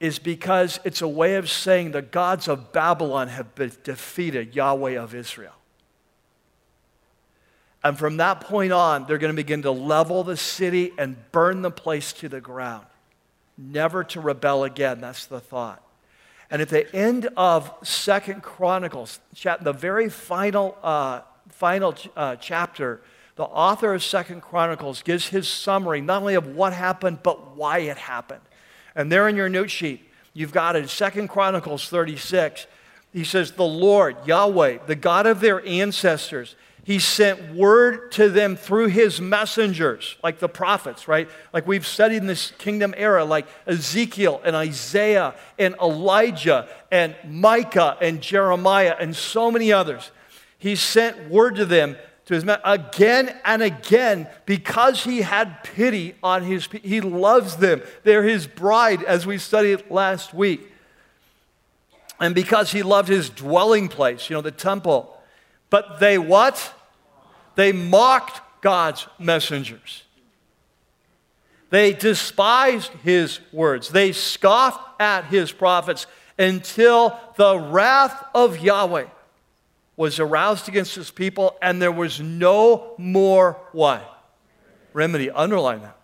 [0.00, 4.98] is because it's a way of saying the gods of Babylon have been defeated Yahweh
[4.98, 5.52] of Israel.
[7.82, 11.62] And from that point on, they're going to begin to level the city and burn
[11.62, 12.84] the place to the ground
[13.60, 15.00] never to rebel again.
[15.00, 15.82] That's the thought.
[16.50, 19.20] And at the end of Second Chronicles,
[19.60, 23.00] the very final, uh, final uh, chapter,
[23.36, 27.78] the author of Second Chronicles gives his summary not only of what happened, but why
[27.80, 28.40] it happened.
[28.96, 32.66] And there in your note sheet, you've got it, Second Chronicles 36.
[33.12, 36.56] He says, The Lord, Yahweh, the God of their ancestors,
[36.90, 41.30] he sent word to them through his messengers, like the prophets, right?
[41.52, 47.96] Like we've studied in this kingdom era, like Ezekiel and Isaiah and Elijah and Micah
[48.00, 50.10] and Jeremiah and so many others.
[50.58, 56.42] He sent word to them to his again and again because he had pity on
[56.42, 56.88] his people.
[56.88, 57.82] He loves them.
[58.02, 60.62] They're his bride, as we studied last week.
[62.18, 65.16] And because he loved his dwelling place, you know, the temple.
[65.70, 66.74] But they what?
[67.54, 70.04] They mocked God's messengers.
[71.70, 73.88] They despised his words.
[73.88, 76.06] They scoffed at his prophets
[76.38, 79.06] until the wrath of Yahweh
[79.96, 84.02] was aroused against his people and there was no more what?
[84.92, 85.30] Remedy.
[85.30, 85.96] Underline that.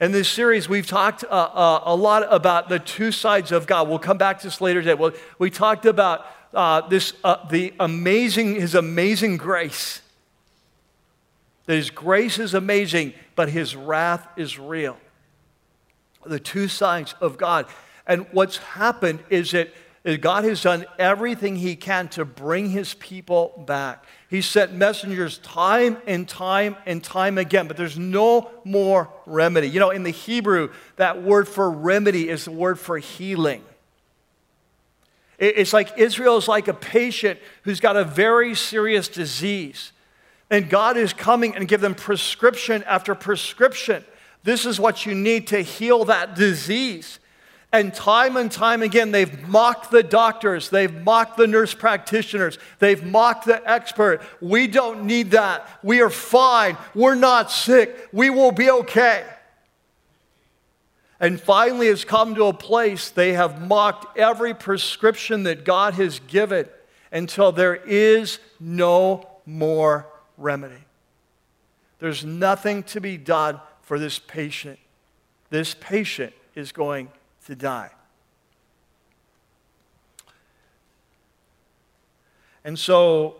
[0.00, 3.88] In this series, we've talked uh, uh, a lot about the two sides of God.
[3.88, 4.94] We'll come back to this later today.
[4.94, 10.02] Well, we talked about uh, this, uh, the amazing, his amazing grace
[11.68, 14.96] that his grace is amazing, but his wrath is real.
[16.24, 17.66] The two sides of God.
[18.06, 19.68] And what's happened is that
[20.22, 24.06] God has done everything he can to bring his people back.
[24.30, 29.68] He sent messengers time and time and time again, but there's no more remedy.
[29.68, 33.62] You know, in the Hebrew, that word for remedy is the word for healing.
[35.38, 39.92] It's like Israel is like a patient who's got a very serious disease.
[40.50, 44.04] And God is coming and give them prescription after prescription.
[44.42, 47.20] This is what you need to heal that disease.
[47.70, 53.04] And time and time again, they've mocked the doctors, they've mocked the nurse practitioners, they've
[53.04, 54.22] mocked the expert.
[54.40, 55.68] We don't need that.
[55.82, 56.78] We are fine.
[56.94, 58.08] We're not sick.
[58.10, 59.24] We will be okay.
[61.20, 66.20] And finally, has come to a place they have mocked every prescription that God has
[66.20, 66.68] given
[67.10, 70.84] until there is no more remedy.
[71.98, 74.78] There's nothing to be done for this patient.
[75.50, 77.08] This patient is going
[77.46, 77.90] to die.
[82.64, 83.36] And so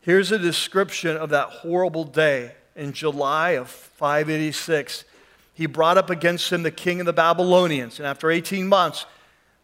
[0.00, 5.04] here's a description of that horrible day in July of 586.
[5.58, 9.06] He brought up against him the king of the Babylonians, and after 18 months,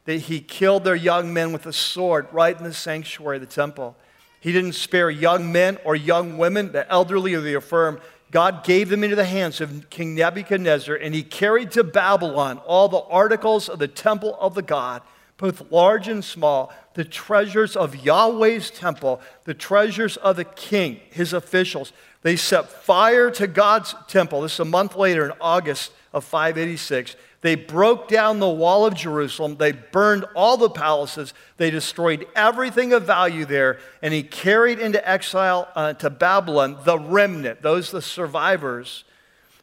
[0.07, 3.47] that he killed their young men with a sword right in the sanctuary of the
[3.47, 3.95] temple.
[4.41, 8.01] He didn't spare young men or young women, the elderly or the infirm.
[8.33, 12.89] God gave them into the hands of King Nebuchadnezzar, and he carried to Babylon all
[12.89, 15.01] the articles of the temple of the God,
[15.37, 21.33] both large and small, the treasures of Yahweh's temple, the treasures of the king, his
[21.33, 21.93] officials.
[22.25, 24.41] They set fire to God's temple.
[24.41, 27.17] This is a month later in August of 586.
[27.43, 29.57] They broke down the wall of Jerusalem.
[29.59, 31.35] They burned all the palaces.
[31.59, 33.79] They destroyed everything of value there.
[34.01, 39.05] And he carried into exile uh, to Babylon the remnant, those the survivors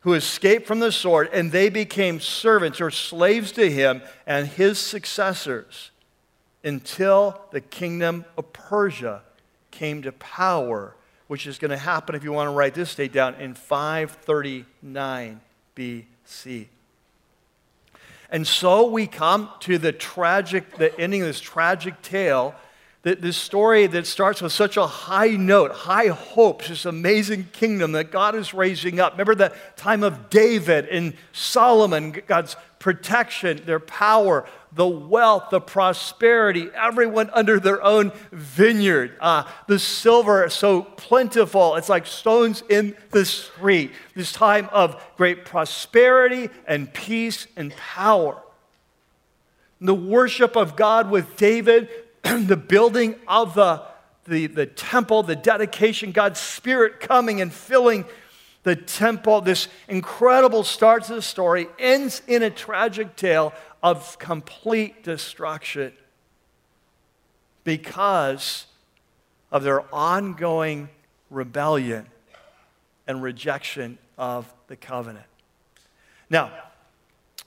[0.01, 4.77] who escaped from the sword, and they became servants or slaves to him and his
[4.77, 5.89] successors
[6.63, 9.23] until the kingdom of Persia
[9.71, 10.95] came to power,
[11.31, 15.39] which is going to happen, if you want to write this date down, in 539
[15.77, 16.65] BC.
[18.29, 22.53] And so we come to the tragic, the ending of this tragic tale,
[23.03, 27.93] that this story that starts with such a high note, high hopes, this amazing kingdom
[27.93, 29.13] that God is raising up.
[29.13, 36.69] Remember the time of David and Solomon, God's protection, their power, the wealth, the prosperity,
[36.73, 39.17] everyone under their own vineyard.
[39.19, 43.91] Uh, the silver so plentiful, it's like stones in the street.
[44.15, 48.41] This time of great prosperity and peace and power.
[49.81, 51.89] the worship of God with David,
[52.23, 53.83] the building of the,
[54.27, 58.05] the, the temple, the dedication, God's Spirit coming and filling
[58.63, 65.03] the temple, this incredible start to the story, ends in a tragic tale of complete
[65.03, 65.93] destruction
[67.63, 68.65] because
[69.51, 70.89] of their ongoing
[71.29, 72.05] rebellion
[73.07, 75.25] and rejection of the covenant.
[76.29, 76.51] Now,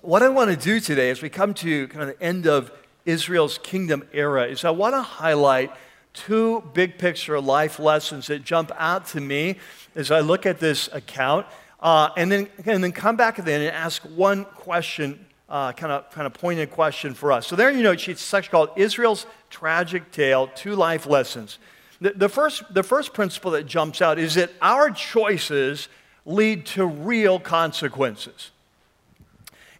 [0.00, 2.70] what I want to do today as we come to kind of the end of
[3.06, 5.72] Israel's kingdom era is I want to highlight
[6.14, 9.58] two big picture life lessons that jump out to me
[9.94, 11.46] as I look at this account,
[11.80, 15.72] uh, and, then, and then come back at the end and ask one question, uh,
[15.72, 17.46] kind, of, kind of pointed question for us.
[17.46, 21.58] So there you know, it's section called Israel's Tragic Tale, Two Life Lessons.
[22.00, 25.88] The, the, first, the first principle that jumps out is that our choices
[26.24, 28.50] lead to real consequences.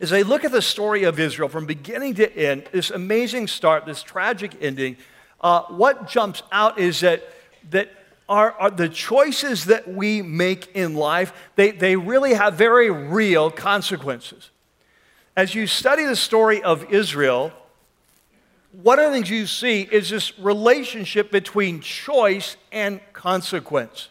[0.01, 3.87] As I look at the story of Israel from beginning to end, this amazing start,
[3.87, 4.97] this tragic ending,
[5.45, 7.23] uh, what jumps out is that,
[7.71, 7.93] that
[8.29, 13.51] are, are, the choices that we make in life, they, they really have very real
[13.51, 14.51] consequences.
[15.37, 17.53] As you study the story of Israel,
[18.73, 24.09] one of the things you see is this relationship between choice and consequence.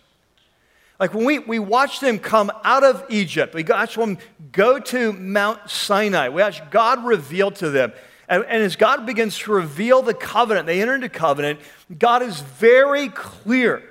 [1.00, 4.20] Like when we, we watch them come out of Egypt, we watch them
[4.52, 7.92] go to Mount Sinai, we watch God reveal to them.
[8.28, 11.60] And, and as God begins to reveal the covenant, they enter into covenant,
[11.98, 13.84] God is very clear.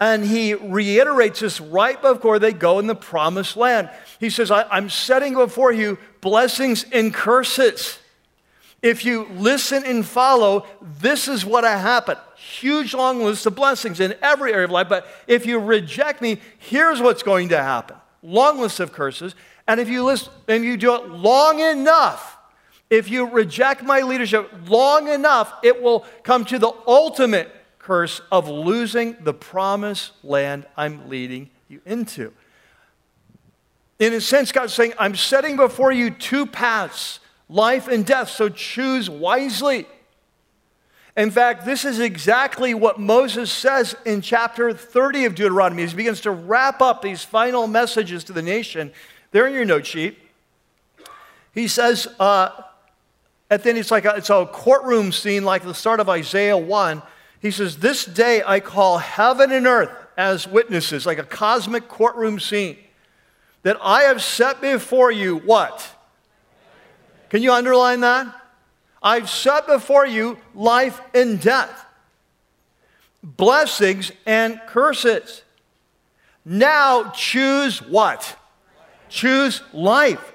[0.00, 3.90] And he reiterates this right before they go in the promised land.
[4.20, 7.98] He says, I'm setting before you blessings and curses.
[8.80, 10.66] If you listen and follow,
[11.00, 12.16] this is what I happen.
[12.36, 14.88] Huge long list of blessings in every area of life.
[14.88, 17.96] But if you reject me, here's what's going to happen.
[18.22, 19.34] Long list of curses.
[19.66, 22.37] And if you listen and you do it long enough,
[22.90, 28.48] if you reject my leadership long enough, it will come to the ultimate curse of
[28.48, 32.32] losing the promised land I'm leading you into.
[33.98, 38.48] In a sense, God's saying, I'm setting before you two paths life and death, so
[38.48, 39.86] choose wisely.
[41.16, 45.96] In fact, this is exactly what Moses says in chapter 30 of Deuteronomy as he
[45.96, 48.92] begins to wrap up these final messages to the nation.
[49.32, 50.16] They're in your note sheet.
[51.52, 52.50] He says, uh,
[53.50, 57.02] at then it's like a, it's a courtroom scene like the start of Isaiah 1.
[57.40, 62.40] He says, This day I call heaven and earth as witnesses, like a cosmic courtroom
[62.40, 62.76] scene,
[63.62, 65.88] that I have set before you what?
[67.30, 68.34] Can you underline that?
[69.02, 71.86] I've set before you life and death,
[73.22, 75.42] blessings and curses.
[76.44, 78.36] Now choose what?
[79.08, 80.34] Choose life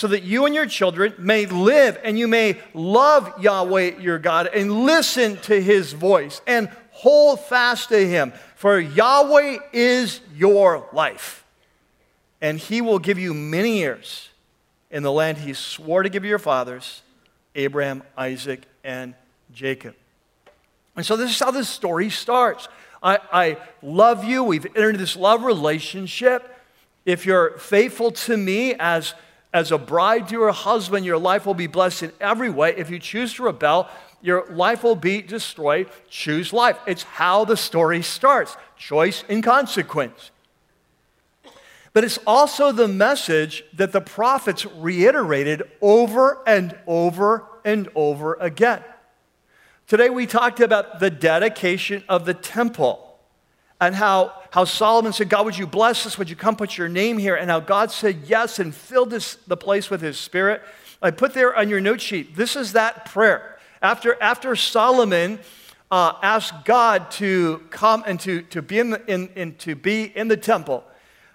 [0.00, 4.46] so that you and your children may live and you may love Yahweh your God
[4.46, 8.32] and listen to his voice and hold fast to him.
[8.56, 11.44] For Yahweh is your life,
[12.40, 14.30] and he will give you many years
[14.90, 17.02] in the land he swore to give your fathers,
[17.54, 19.14] Abraham, Isaac, and
[19.52, 19.94] Jacob.
[20.96, 22.68] And so this is how this story starts.
[23.02, 24.44] I, I love you.
[24.44, 26.56] We've entered this love relationship.
[27.04, 29.12] If you're faithful to me as,
[29.52, 32.74] as a bride to your husband, your life will be blessed in every way.
[32.76, 33.88] If you choose to rebel,
[34.22, 35.88] your life will be destroyed.
[36.08, 36.78] Choose life.
[36.86, 40.30] It's how the story starts choice and consequence.
[41.92, 48.82] But it's also the message that the prophets reiterated over and over and over again.
[49.88, 53.18] Today we talked about the dedication of the temple
[53.80, 56.18] and how, how Solomon said, God, would you bless us?
[56.18, 57.36] Would you come put your name here?
[57.36, 60.62] And how God said yes and filled this, the place with his spirit.
[61.00, 63.58] I put there on your note sheet, this is that prayer.
[63.80, 65.38] After, after Solomon
[65.90, 70.04] uh, asked God to come and to, to, be in the, in, in, to be
[70.04, 70.84] in the temple,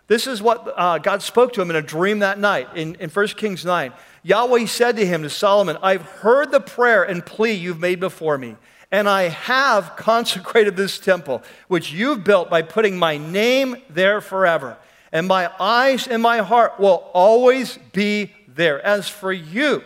[0.08, 3.10] this is what uh, God spoke to him in a dream that night in, in
[3.10, 3.92] 1 Kings 9.
[4.22, 8.38] Yahweh said to him, to Solomon, I've heard the prayer and plea you've made before
[8.38, 8.56] me,
[8.92, 14.78] and I have consecrated this temple, which you've built by putting my name there forever.
[15.12, 18.86] And my eyes and my heart will always be there.
[18.86, 19.84] As for you,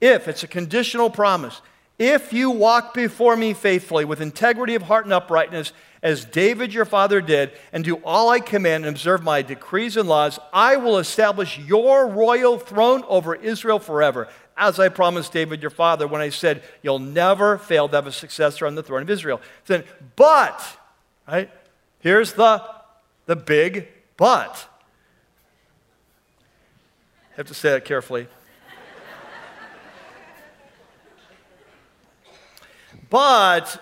[0.00, 1.60] if it's a conditional promise,
[1.98, 6.84] if you walk before me faithfully with integrity of heart and uprightness, as David your
[6.84, 10.98] father did, and do all I command and observe my decrees and laws, I will
[10.98, 14.28] establish your royal throne over Israel forever,
[14.58, 18.12] as I promised David your father when I said, You'll never fail to have a
[18.12, 19.40] successor on the throne of Israel.
[19.66, 19.84] Then,
[20.16, 20.60] but,
[21.26, 21.50] right,
[22.00, 22.62] here's the,
[23.26, 24.68] the big but.
[27.32, 28.26] I have to say that carefully.
[33.10, 33.80] but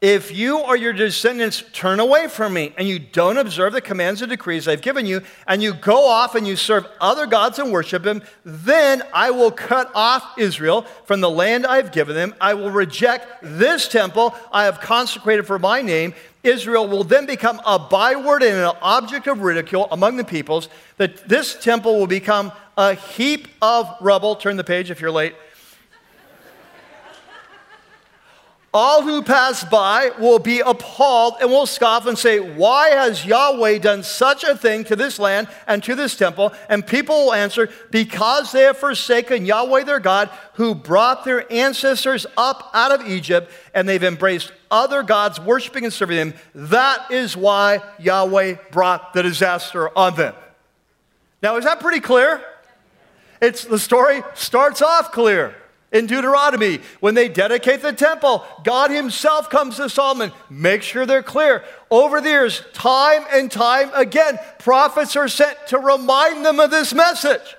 [0.00, 4.22] if you or your descendants turn away from me and you don't observe the commands
[4.22, 7.72] and decrees I've given you, and you go off and you serve other gods and
[7.72, 12.34] worship them, then I will cut off Israel from the land I've given them.
[12.40, 16.14] I will reject this temple I have consecrated for my name.
[16.44, 20.68] Israel will then become a byword and an object of ridicule among the peoples.
[20.98, 24.36] That this temple will become a heap of rubble.
[24.36, 25.34] Turn the page if you're late
[28.78, 33.78] all who pass by will be appalled and will scoff and say, Why has Yahweh
[33.78, 36.52] done such a thing to this land and to this temple?
[36.68, 42.24] And people will answer, Because they have forsaken Yahweh their God, who brought their ancestors
[42.36, 46.34] up out of Egypt, and they've embraced other gods, worshiping and serving them.
[46.54, 50.36] That is why Yahweh brought the disaster on them.
[51.42, 52.44] Now, is that pretty clear?
[53.42, 55.56] It's, the story starts off clear.
[55.90, 60.32] In Deuteronomy, when they dedicate the temple, God Himself comes to Solomon.
[60.50, 61.64] Make sure they're clear.
[61.90, 66.92] Over the years, time and time again, prophets are sent to remind them of this
[66.92, 67.56] message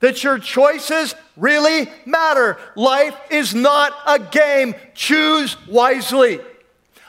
[0.00, 2.58] that your choices really matter.
[2.74, 4.74] Life is not a game.
[4.94, 6.40] Choose wisely.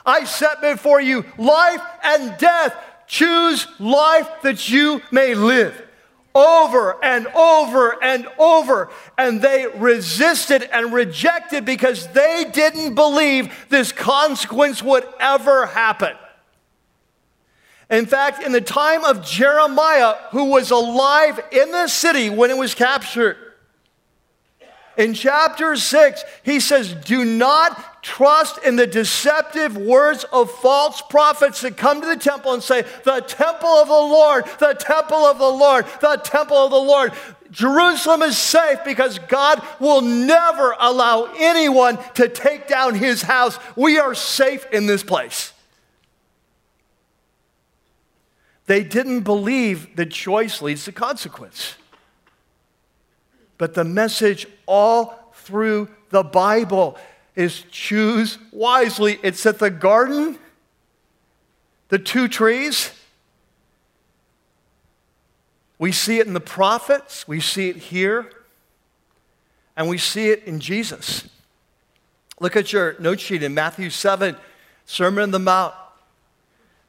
[0.06, 2.74] I set before you life and death.
[3.08, 5.85] Choose life that you may live.
[6.36, 8.90] Over and over and over.
[9.16, 16.14] And they resisted and rejected because they didn't believe this consequence would ever happen.
[17.88, 22.56] In fact, in the time of Jeremiah, who was alive in the city when it
[22.58, 23.38] was captured,
[24.96, 31.60] in chapter 6, he says, Do not trust in the deceptive words of false prophets
[31.60, 35.38] that come to the temple and say, The temple of the Lord, the temple of
[35.38, 37.12] the Lord, the temple of the Lord.
[37.50, 43.58] Jerusalem is safe because God will never allow anyone to take down his house.
[43.76, 45.52] We are safe in this place.
[48.66, 51.76] They didn't believe that choice leads to consequence.
[53.58, 56.98] But the message all through the Bible
[57.34, 59.18] is choose wisely.
[59.22, 60.38] It's at the garden,
[61.88, 62.92] the two trees.
[65.78, 68.30] We see it in the prophets, we see it here,
[69.76, 71.28] and we see it in Jesus.
[72.40, 74.36] Look at your note sheet in Matthew 7,
[74.86, 75.74] Sermon on the Mount.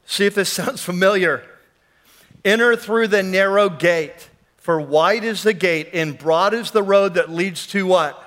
[0.06, 1.42] See if this sounds familiar.
[2.44, 4.30] Enter through the narrow gate,
[4.68, 8.22] for wide is the gate and broad is the road that leads to what?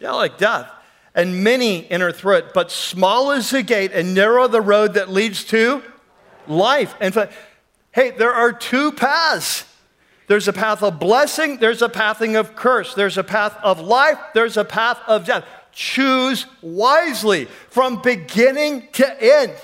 [0.00, 0.68] Yeah, like death.
[1.14, 5.08] And many enter through it, but small is the gate and narrow the road that
[5.08, 5.84] leads to
[6.48, 6.96] life.
[7.00, 7.14] And
[7.92, 9.64] hey, there are two paths.
[10.26, 12.94] There's a path of blessing, there's a path of curse.
[12.94, 15.44] There's a path of life, there's a path of death.
[15.70, 19.54] Choose wisely from beginning to end.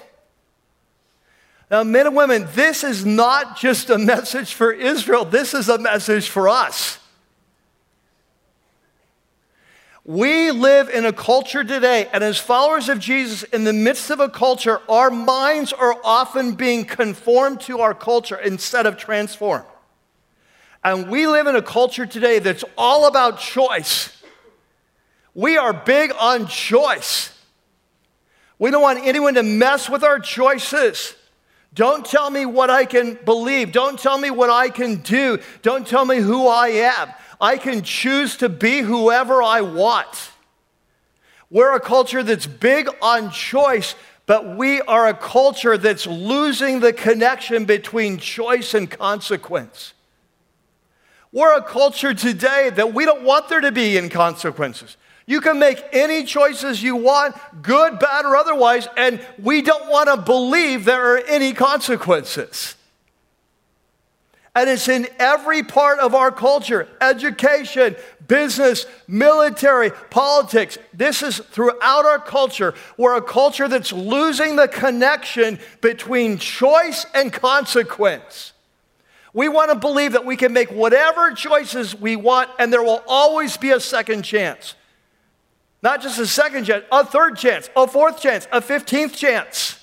[1.73, 5.79] Now, men and women, this is not just a message for Israel, this is a
[5.79, 6.99] message for us.
[10.05, 14.21] We live in a culture today, and as followers of Jesus, in the midst of
[14.21, 19.65] a culture, our minds are often being conformed to our culture instead of transformed.
[20.85, 24.23] And we live in a culture today that's all about choice.
[25.33, 27.33] We are big on choice.
[28.59, 31.15] We don't want anyone to mess with our choices.
[31.75, 33.73] Don't tell me what I can believe.
[33.73, 35.39] Don't tell me what I can do.
[35.63, 37.09] Don't tell me who I am.
[37.41, 40.31] I can choose to be whoever I want.
[41.51, 43.95] We're a culture that's big on choice,
[44.27, 49.95] but we are a culture that's losing the connection between choice and consequence.
[51.33, 54.97] We're a culture today that we don't want there to be inconsequences.
[55.33, 60.11] You can make any choices you want, good, bad, or otherwise, and we don't want
[60.11, 62.75] to believe there are any consequences.
[64.55, 67.97] And it's in every part of our culture education,
[68.29, 70.77] business, military, politics.
[70.93, 72.75] This is throughout our culture.
[72.99, 78.53] We're a culture that's losing the connection between choice and consequence.
[79.33, 83.03] We want to believe that we can make whatever choices we want, and there will
[83.07, 84.75] always be a second chance.
[85.83, 89.79] Not just a second chance, a third chance, a fourth chance, a 15th chance.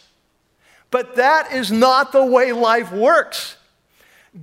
[0.91, 3.57] But that is not the way life works.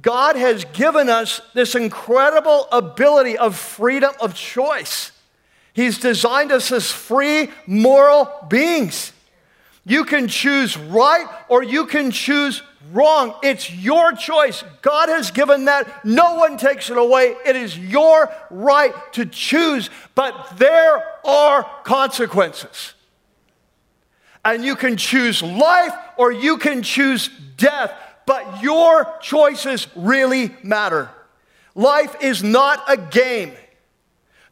[0.03, 5.13] God has given us this incredible ability of freedom of choice.
[5.73, 9.13] He's designed us as free moral beings.
[9.89, 12.61] You can choose right or you can choose
[12.93, 13.37] wrong.
[13.45, 14.65] It's your choice.
[14.83, 16.05] God has given that.
[16.05, 17.37] No one takes it away.
[17.47, 22.95] It is your right to choose, but there are consequences.
[24.45, 27.93] And you can choose life or you can choose death,
[28.27, 31.11] but your choices really matter.
[31.77, 33.53] Life is not a game.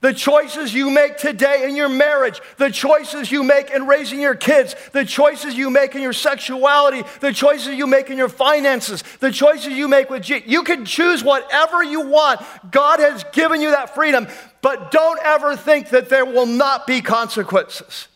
[0.05, 4.35] The choices you make today in your marriage, the choices you make in raising your
[4.35, 9.03] kids, the choices you make in your sexuality, the choices you make in your finances,
[9.21, 10.29] the choices you make with.
[10.29, 12.43] You can choose whatever you want.
[12.71, 14.29] God has given you that freedom,
[14.61, 18.09] but don't ever think that there will not be consequences.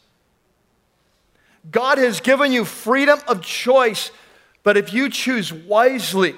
[1.71, 4.11] God has given you freedom of choice,
[4.63, 6.35] but if you choose wisely,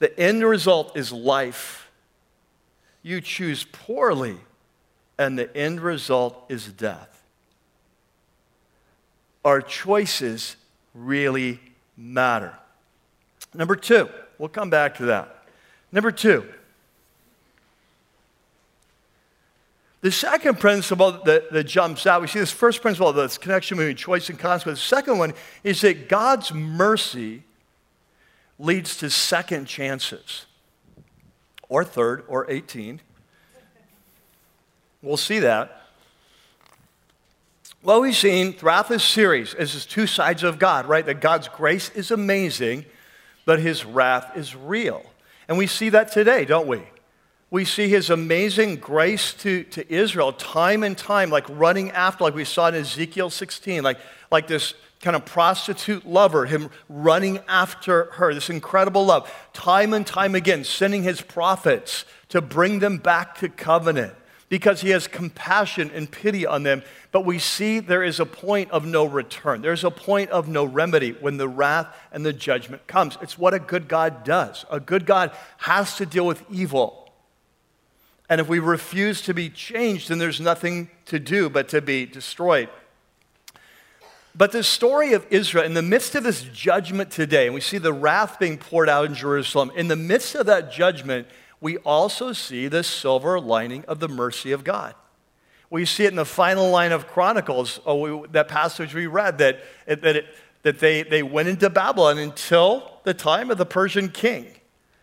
[0.00, 1.87] the end result is life
[3.08, 4.36] you choose poorly,
[5.18, 7.22] and the end result is death.
[9.46, 10.56] Our choices
[10.92, 11.58] really
[11.96, 12.52] matter.
[13.54, 15.44] Number two, we'll come back to that.
[15.90, 16.44] Number two,
[20.02, 23.96] the second principle that, that jumps out, we see this first principle, this connection between
[23.96, 24.80] choice and consequence.
[24.80, 25.32] The second one
[25.64, 27.42] is that God's mercy
[28.58, 30.44] leads to second chances
[31.68, 33.00] or third or 18.
[35.02, 35.82] We'll see that.
[37.82, 41.06] What we've seen throughout this series is this two sides of God, right?
[41.06, 42.84] That God's grace is amazing,
[43.44, 45.04] but his wrath is real.
[45.46, 46.82] And we see that today, don't we?
[47.50, 52.34] We see his amazing grace to, to Israel time and time, like running after, like
[52.34, 53.98] we saw in Ezekiel 16, like,
[54.30, 60.06] like this kind of prostitute lover, him running after her, this incredible love, time and
[60.06, 64.14] time again, sending his prophets to bring them back to covenant
[64.48, 66.82] because he has compassion and pity on them.
[67.12, 69.62] But we see there is a point of no return.
[69.62, 73.18] There's a point of no remedy when the wrath and the judgment comes.
[73.20, 74.64] It's what a good God does.
[74.70, 77.12] A good God has to deal with evil.
[78.28, 82.04] And if we refuse to be changed, then there's nothing to do but to be
[82.04, 82.68] destroyed.
[84.34, 87.78] But the story of Israel, in the midst of this judgment today, and we see
[87.78, 91.26] the wrath being poured out in Jerusalem, in the midst of that judgment,
[91.60, 94.94] we also see the silver lining of the mercy of God.
[95.70, 99.38] We see it in the final line of Chronicles, oh, we, that passage we read,
[99.38, 100.26] that, that, it,
[100.62, 104.46] that they, they went into Babylon until the time of the Persian king.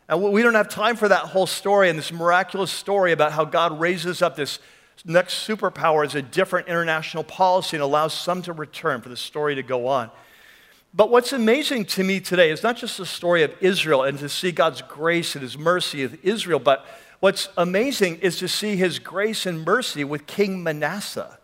[0.07, 3.43] And we don't have time for that whole story and this miraculous story about how
[3.43, 4.59] God raises up this
[5.03, 9.55] next superpower is a different international policy and allows some to return for the story
[9.55, 10.09] to go on.
[10.93, 14.29] But what's amazing to me today is not just the story of Israel and to
[14.29, 16.85] see God's grace and his mercy of Israel, but
[17.19, 21.37] what's amazing is to see his grace and mercy with King Manasseh.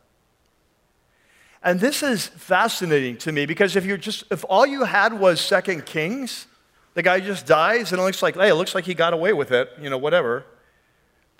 [1.63, 5.41] And this is fascinating to me because if you're just if all you had was
[5.41, 6.47] second kings,
[6.93, 9.33] the guy just dies and it looks like, hey, it looks like he got away
[9.33, 10.45] with it, you know, whatever.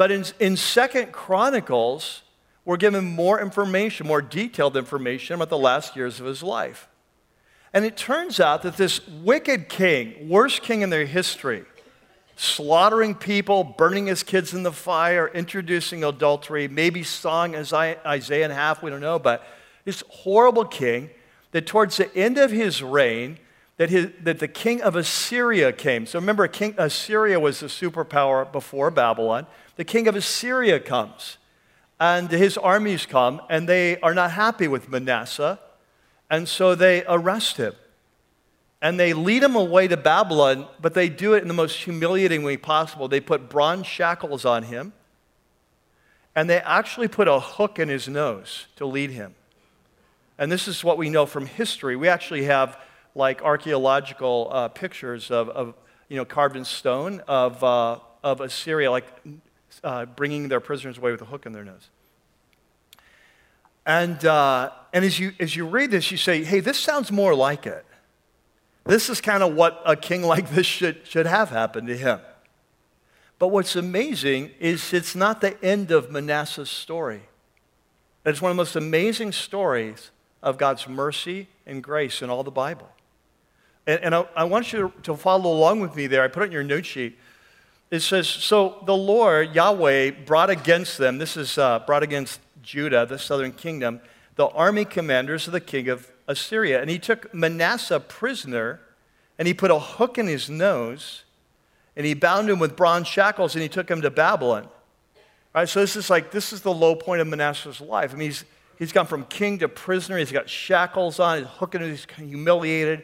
[0.02, 2.24] But in, in Second Chronicles,
[2.66, 6.90] we're given more information, more detailed information about the last years of his life.
[7.72, 11.66] And it turns out that this wicked king, worst king in their history,
[12.36, 18.82] slaughtering people, burning his kids in the fire, introducing adultery, maybe sawing Isaiah in half,
[18.82, 19.46] we don't know, but
[19.86, 21.12] this horrible king,
[21.52, 23.38] that towards the end of his reign,
[23.78, 26.08] that, his, that the king of Assyria came.
[26.08, 29.46] So remember, king, Assyria was the superpower before Babylon
[29.76, 31.38] the king of Assyria comes,
[32.00, 35.60] and his armies come, and they are not happy with Manasseh,
[36.30, 37.74] and so they arrest him.
[38.82, 42.42] And they lead him away to Babylon, but they do it in the most humiliating
[42.42, 43.08] way possible.
[43.08, 44.94] They put bronze shackles on him,
[46.36, 49.36] and they actually put a hook in his nose to lead him.
[50.38, 51.96] And this is what we know from history.
[51.96, 52.80] We actually have
[53.14, 55.76] like archaeological uh, pictures of, of,
[56.10, 59.06] you know, carved in stone of, uh, of Assyria, like
[59.84, 61.90] uh, bringing their prisoners away with a hook in their nose.
[63.86, 67.34] And, uh, and as, you, as you read this, you say, hey, this sounds more
[67.34, 67.86] like it.
[68.86, 72.20] This is kind of what a king like this should, should have happened to him.
[73.40, 77.24] But what's amazing is it's not the end of Manasseh's story.
[78.24, 80.12] It's one of the most amazing stories
[80.44, 82.90] of God's mercy and grace in all the Bible.
[83.88, 86.22] And, and I, I, want you to follow along with me there.
[86.24, 87.18] I put it in your note sheet
[87.92, 93.06] it says, So the Lord, Yahweh, brought against them, this is uh, brought against Judah,
[93.06, 94.00] the southern kingdom,
[94.36, 96.80] the army commanders of the king of Assyria.
[96.80, 98.80] And he took Manasseh prisoner,
[99.38, 101.24] and he put a hook in his nose,
[101.96, 104.64] and he bound him with bronze shackles, and he took him to Babylon.
[104.64, 108.14] All right, so this is like, this is the low point of Manasseh's life.
[108.14, 108.46] I mean, he's,
[108.80, 110.18] he's gone from king to prisoner.
[110.18, 113.04] He's got shackles on, he's hooking, he's humiliated.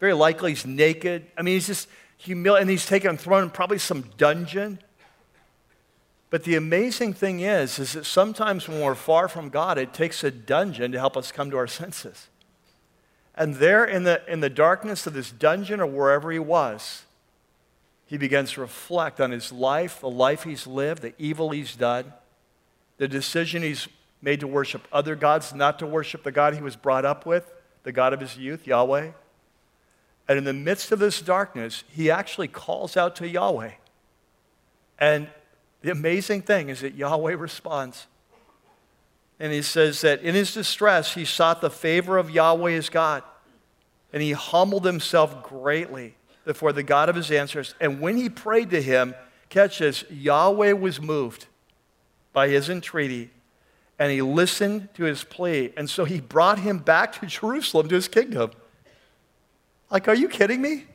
[0.00, 1.24] Very likely he's naked.
[1.38, 1.88] I mean, he's just,
[2.24, 4.78] humili- and he's taken and thrown in probably some dungeon.
[6.30, 10.24] But the amazing thing is, is that sometimes when we're far from God, it takes
[10.24, 12.28] a dungeon to help us come to our senses.
[13.36, 17.02] And there in the, in the darkness of this dungeon or wherever he was,
[18.06, 22.12] he begins to reflect on his life, the life he's lived, the evil he's done,
[22.96, 23.88] the decision he's
[24.20, 27.52] made to worship other gods, not to worship the God he was brought up with,
[27.82, 29.10] the God of his youth, Yahweh.
[30.28, 33.72] And in the midst of this darkness, he actually calls out to Yahweh.
[34.98, 35.28] And
[35.82, 38.06] the amazing thing is that Yahweh responds.
[39.38, 43.22] And he says that in his distress, he sought the favor of Yahweh his God.
[44.12, 46.14] And he humbled himself greatly
[46.44, 47.74] before the God of his ancestors.
[47.80, 49.14] And when he prayed to him,
[49.48, 51.46] catch this, Yahweh was moved
[52.32, 53.30] by his entreaty
[53.98, 55.72] and he listened to his plea.
[55.76, 58.50] And so he brought him back to Jerusalem, to his kingdom.
[59.94, 60.86] Like, are you kidding me?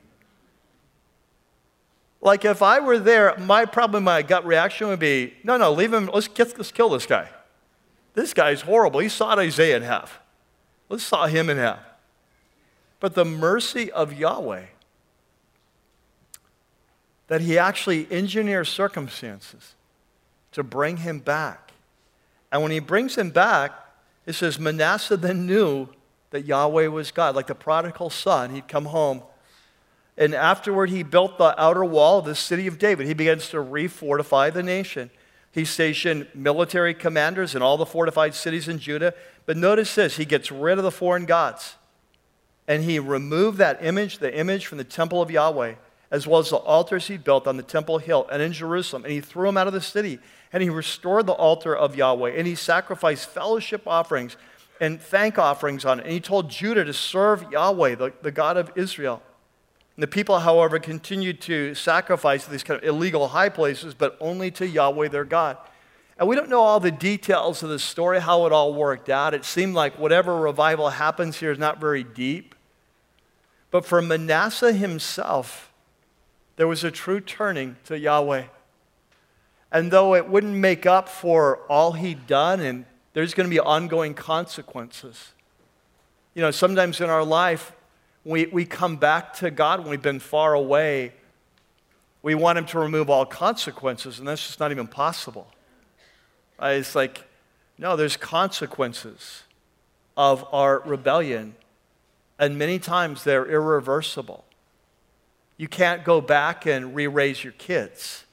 [2.19, 5.93] Like, if I were there, my probably my gut reaction would be, no, no, leave
[5.93, 6.09] him.
[6.13, 7.29] Let's, get, let's kill this guy.
[8.13, 8.99] This guy's horrible.
[8.99, 10.19] He sawed Isaiah in half.
[10.89, 11.79] Let's saw him in half.
[12.99, 14.65] But the mercy of Yahweh
[17.27, 19.75] that he actually engineers circumstances
[20.51, 21.71] to bring him back.
[22.51, 23.71] And when he brings him back,
[24.25, 25.87] it says Manasseh then knew
[26.32, 27.36] that Yahweh was God.
[27.36, 29.23] Like the prodigal son, he'd come home.
[30.17, 33.07] And afterward, he built the outer wall of the city of David.
[33.07, 35.09] He begins to refortify the nation.
[35.51, 39.13] He stationed military commanders in all the fortified cities in Judah.
[39.45, 41.75] But notice this he gets rid of the foreign gods.
[42.67, 45.75] And he removed that image, the image from the temple of Yahweh,
[46.11, 49.05] as well as the altars he built on the temple hill and in Jerusalem.
[49.05, 50.19] And he threw them out of the city.
[50.51, 52.34] And he restored the altar of Yahweh.
[52.36, 54.36] And he sacrificed fellowship offerings
[54.80, 56.03] and thank offerings on it.
[56.03, 59.21] And he told Judah to serve Yahweh, the, the God of Israel.
[59.95, 64.49] And the people, however, continued to sacrifice these kind of illegal high places, but only
[64.51, 65.57] to Yahweh their God.
[66.17, 69.34] And we don't know all the details of the story, how it all worked out.
[69.34, 72.55] It seemed like whatever revival happens here is not very deep.
[73.71, 75.71] But for Manasseh himself,
[76.55, 78.45] there was a true turning to Yahweh.
[79.71, 83.60] And though it wouldn't make up for all he'd done, and there's going to be
[83.60, 85.34] ongoing consequences.
[86.34, 87.72] You know, sometimes in our life,
[88.24, 91.14] we, we come back to God when we've been far away.
[92.22, 95.47] We want Him to remove all consequences, and that's just not even possible.
[96.62, 97.26] Uh, it's like,
[97.78, 99.43] no, there's consequences
[100.18, 101.55] of our rebellion,
[102.38, 104.43] and many times they're irreversible.
[105.57, 108.26] You can't go back and re raise your kids.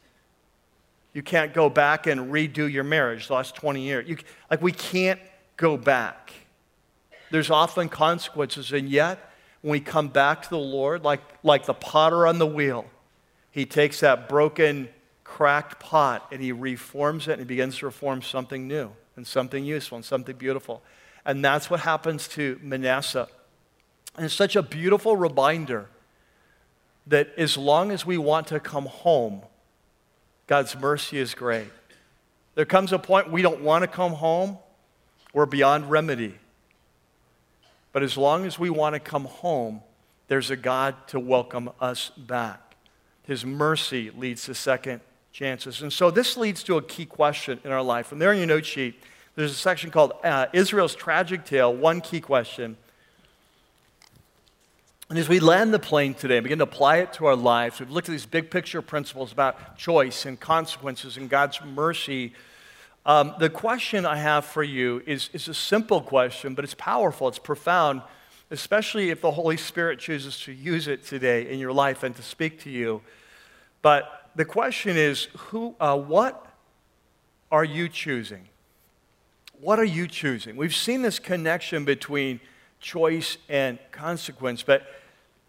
[1.17, 4.07] You can't go back and redo your marriage the last 20 years.
[4.07, 4.19] You,
[4.51, 5.19] like, we can't
[5.57, 6.31] go back.
[7.31, 11.73] There's often consequences, and yet, when we come back to the Lord, like, like the
[11.73, 12.85] potter on the wheel,
[13.51, 14.91] he takes that broken,
[15.25, 19.65] cracked pot and he reforms it and he begins to reform something new and something
[19.65, 20.83] useful and something beautiful.
[21.25, 23.27] And that's what happens to Manasseh.
[24.17, 25.89] And it's such a beautiful reminder
[27.07, 29.41] that as long as we want to come home,
[30.47, 31.69] God's mercy is great.
[32.55, 34.59] There comes a point we don't want to come home,
[35.33, 36.35] we're beyond remedy.
[37.93, 39.81] But as long as we want to come home,
[40.29, 42.77] there's a God to welcome us back.
[43.25, 45.01] His mercy leads to second
[45.33, 45.83] chances.
[45.83, 48.13] And so this leads to a key question in our life.
[48.13, 49.01] And there in your note sheet,
[49.35, 52.77] there's a section called uh, Israel's Tragic Tale, one key question.
[55.09, 57.79] And as we land the plane today and begin to apply it to our lives,
[57.79, 62.35] we've looked at these big picture principles about choice and consequences and God's mercy
[63.07, 67.29] um, the question I have for you is, is a simple question, but it's powerful,
[67.29, 68.03] it's profound,
[68.51, 72.23] especially if the Holy Spirit chooses to use it today in your life and to
[72.23, 73.03] speak to you.
[73.81, 76.53] But the question is who, uh, what
[77.53, 78.49] are you choosing?
[79.61, 80.57] What are you choosing?
[80.57, 82.41] We've seen this connection between
[82.81, 84.87] choice and consequence, but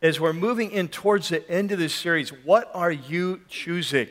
[0.02, 4.08] as we're moving in towards the end of this series, what are you choosing?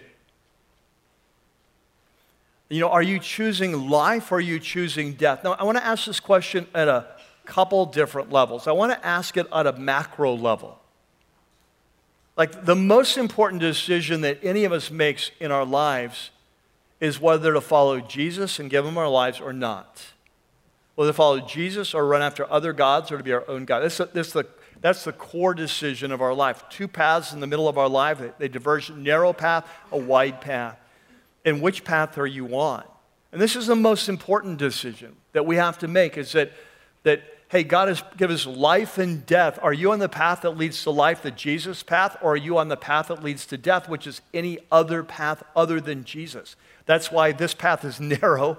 [2.69, 5.45] You know, are you choosing life or are you choosing death?
[5.45, 7.07] Now, I want to ask this question at a
[7.45, 8.67] couple different levels.
[8.67, 10.81] I want to ask it at a macro level.
[12.37, 16.31] Like, the most important decision that any of us makes in our lives
[17.01, 20.05] is whether to follow Jesus and give him our lives or not.
[20.97, 23.81] Whether to follow Jesus or run after other gods or to be our own God.
[23.81, 24.47] That's, that's, the,
[24.81, 26.65] that's the core decision of our life.
[26.69, 30.41] Two paths in the middle of our life, they, they diverge narrow path, a wide
[30.41, 30.79] path
[31.47, 32.85] and which path are you on?
[33.33, 36.53] And this is the most important decision that we have to make is that,
[37.05, 39.59] that hey, God has given us life and death.
[39.63, 42.59] Are you on the path that leads to life, the Jesus path, or are you
[42.59, 46.57] on the path that leads to death, which is any other path other than Jesus?
[46.85, 48.59] That's why this path is narrow,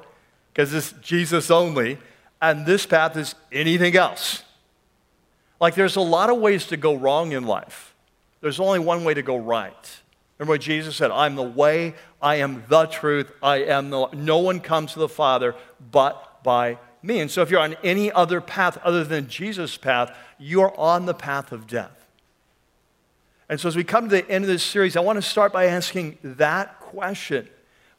[0.53, 1.97] because it's Jesus only,
[2.41, 4.43] and this path is anything else.
[5.59, 7.95] Like there's a lot of ways to go wrong in life.
[8.41, 10.01] There's only one way to go right.
[10.37, 14.37] Remember what Jesus said I'm the way, I am the truth, I am the no
[14.37, 15.55] one comes to the Father
[15.91, 17.19] but by me.
[17.19, 21.13] And so if you're on any other path other than Jesus' path, you're on the
[21.13, 21.91] path of death.
[23.49, 25.53] And so as we come to the end of this series, I want to start
[25.53, 27.47] by asking that question.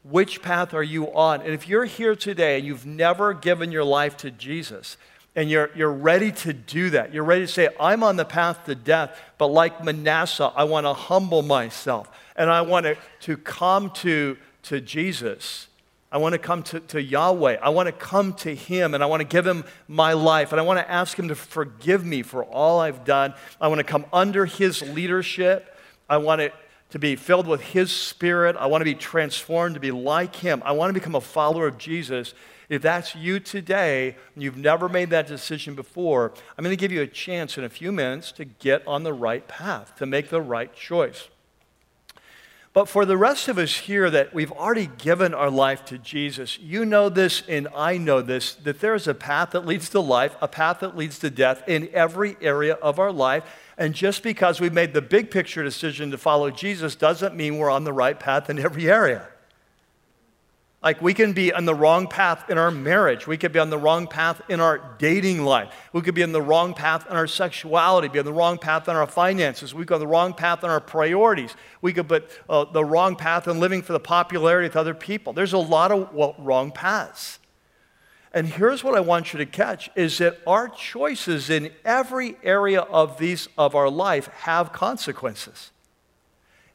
[0.03, 1.42] Which path are you on?
[1.42, 4.96] And if you're here today and you've never given your life to Jesus,
[5.38, 7.14] and you're, you're ready to do that.
[7.14, 10.84] You're ready to say, I'm on the path to death, but like Manasseh, I want
[10.84, 15.68] to humble myself and I want to, to come to, to Jesus.
[16.11, 17.59] I want to come to, to Yahweh.
[17.62, 20.51] I want to come to Him and I want to give Him my life.
[20.53, 23.32] And I want to ask Him to forgive me for all I've done.
[23.61, 25.76] I want to come under His leadership.
[26.09, 26.55] I want it
[26.91, 28.57] to be filled with His Spirit.
[28.57, 30.62] I want to be transformed to be like Him.
[30.64, 32.34] I want to become a follower of Jesus.
[32.68, 36.93] If that's you today and you've never made that decision before, I'm going to give
[36.93, 40.28] you a chance in a few minutes to get on the right path, to make
[40.28, 41.28] the right choice.
[42.79, 46.61] But for the rest of us here that we've already given our life to Jesus,
[46.61, 49.99] you know this and I know this that there is a path that leads to
[49.99, 53.43] life, a path that leads to death in every area of our life.
[53.76, 57.68] And just because we've made the big picture decision to follow Jesus doesn't mean we're
[57.68, 59.26] on the right path in every area.
[60.81, 63.26] Like we can be on the wrong path in our marriage.
[63.26, 65.74] We could be on the wrong path in our dating life.
[65.93, 68.89] We could be on the wrong path in our sexuality, be on the wrong path
[68.89, 69.74] in our finances.
[69.74, 71.57] We could go on the wrong path in our priorities.
[71.83, 75.33] We could put uh, the wrong path in living for the popularity of other people.
[75.33, 77.41] There's a lot of well, wrong paths.
[78.33, 82.83] And here's what I want you to catch is that our choices in every area
[82.83, 85.72] of these of our life have consequences.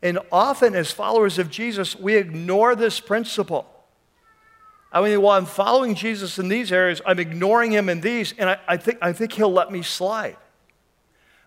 [0.02, 3.73] And often as followers of Jesus, we ignore this principle.
[4.94, 8.52] I mean, while I'm following Jesus in these areas, I'm ignoring him in these, and
[8.52, 10.38] I, I, think, I think he'll let me slide.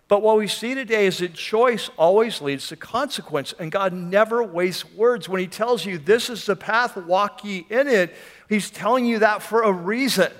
[0.09, 4.43] But what we see today is that choice always leads to consequence, and God never
[4.43, 5.29] wastes words.
[5.29, 8.13] When he tells you, This is the path, walk ye in it,
[8.49, 10.31] he's telling you that for a reason.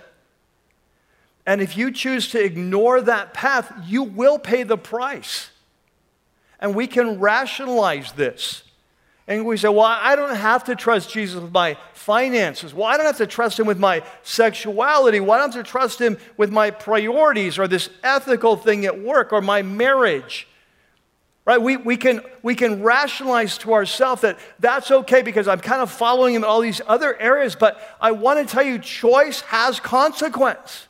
[1.46, 5.50] And if you choose to ignore that path, you will pay the price.
[6.60, 8.64] And we can rationalize this.
[9.28, 12.74] And we say, well, I don't have to trust Jesus with my finances.
[12.74, 15.20] Well, I don't have to trust him with my sexuality.
[15.20, 19.42] Why don't I trust him with my priorities or this ethical thing at work or
[19.42, 20.48] my marriage?
[21.44, 21.62] Right?
[21.62, 25.92] We, we, can, we can rationalize to ourselves that that's okay because I'm kind of
[25.92, 29.80] following him in all these other areas, but I want to tell you choice has
[29.82, 30.88] consequence.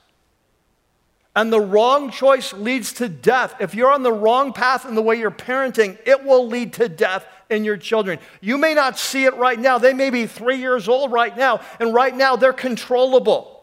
[1.35, 3.55] And the wrong choice leads to death.
[3.59, 6.89] If you're on the wrong path in the way you're parenting, it will lead to
[6.89, 8.19] death in your children.
[8.41, 9.77] You may not see it right now.
[9.77, 13.53] They may be three years old right now, and right now they're controllable.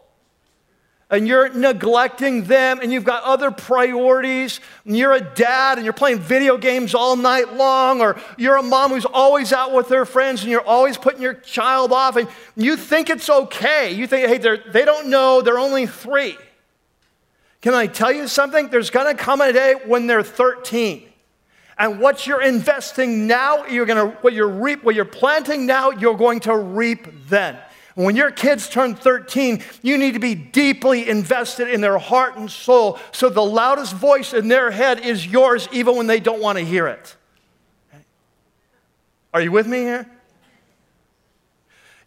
[1.07, 5.93] And you're neglecting them, and you've got other priorities, and you're a dad, and you're
[5.93, 10.05] playing video games all night long, or you're a mom who's always out with her
[10.05, 13.91] friends, and you're always putting your child off, and you think it's okay.
[13.91, 16.37] You think, hey, they don't know, they're only three.
[17.61, 18.69] Can I tell you something?
[18.69, 21.07] There's to come a day when they're 13.
[21.77, 26.15] And what you're investing now, you're to what you're reap, what you're planting now, you're
[26.15, 27.57] going to reap then.
[27.95, 32.51] When your kids turn 13, you need to be deeply invested in their heart and
[32.51, 36.57] soul so the loudest voice in their head is yours even when they don't want
[36.57, 37.15] to hear it.
[39.33, 40.09] Are you with me here?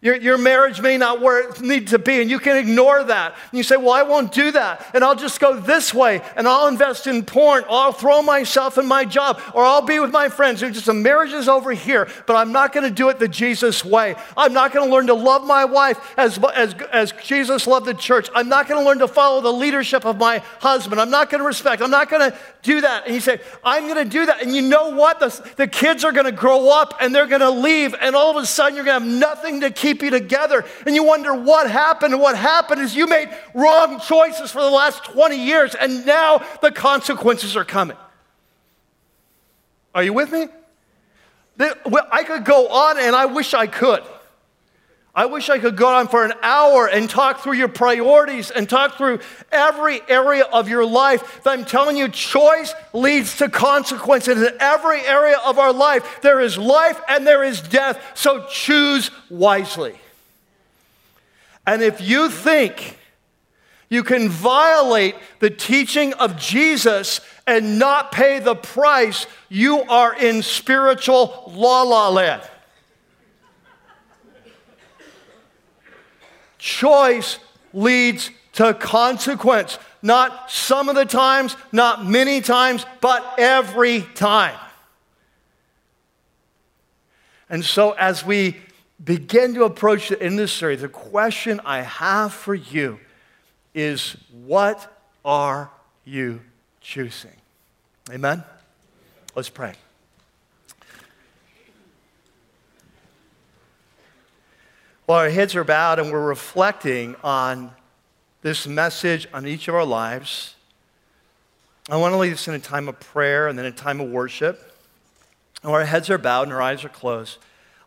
[0.01, 3.35] Your, your marriage may not where it needs to be, and you can ignore that.
[3.51, 6.47] And you say, Well, I won't do that, and I'll just go this way, and
[6.47, 10.11] I'll invest in porn, or I'll throw myself in my job, or I'll be with
[10.11, 10.61] my friends.
[10.61, 13.27] There's just a marriage is over here, but I'm not going to do it the
[13.27, 14.15] Jesus way.
[14.37, 17.93] I'm not going to learn to love my wife as, as, as Jesus loved the
[17.93, 18.29] church.
[18.33, 21.01] I'm not going to learn to follow the leadership of my husband.
[21.01, 21.81] I'm not going to respect.
[21.81, 23.05] I'm not going to do that.
[23.05, 24.41] And you say, I'm going to do that.
[24.41, 25.19] And you know what?
[25.19, 28.31] The, the kids are going to grow up and they're going to leave, and all
[28.31, 30.65] of a sudden you're going to have nothing to keep keep you together.
[30.85, 32.13] And you wonder what happened.
[32.13, 36.45] And what happened is you made wrong choices for the last 20 years, and now
[36.61, 37.97] the consequences are coming.
[39.95, 40.47] Are you with me?
[41.59, 44.03] I could go on, and I wish I could.
[45.19, 48.69] I wish I could go on for an hour and talk through your priorities and
[48.69, 49.19] talk through
[49.51, 51.45] every area of your life.
[51.45, 54.41] I'm telling you, choice leads to consequences.
[54.41, 58.01] In every area of our life, there is life and there is death.
[58.13, 59.99] So choose wisely.
[61.67, 62.97] And if you think
[63.89, 70.43] you can violate the teaching of Jesus and not pay the price, you are in
[70.43, 72.41] spiritual la la land.
[76.59, 77.39] Choice
[77.73, 79.79] leads to consequence.
[80.01, 84.57] Not some of the times, not many times, but every time.
[87.49, 88.57] And so, as we
[89.03, 92.99] begin to approach the industry, the question I have for you
[93.73, 94.95] is what
[95.25, 95.71] are
[96.05, 96.41] you
[96.81, 97.35] choosing?
[98.11, 98.43] Amen?
[99.35, 99.73] Let's pray.
[105.09, 107.71] While our heads are bowed and we're reflecting on
[108.43, 110.53] this message on each of our lives,
[111.89, 114.11] I want to lead us in a time of prayer and then a time of
[114.11, 114.71] worship.
[115.63, 117.39] While our heads are bowed and our eyes are closed,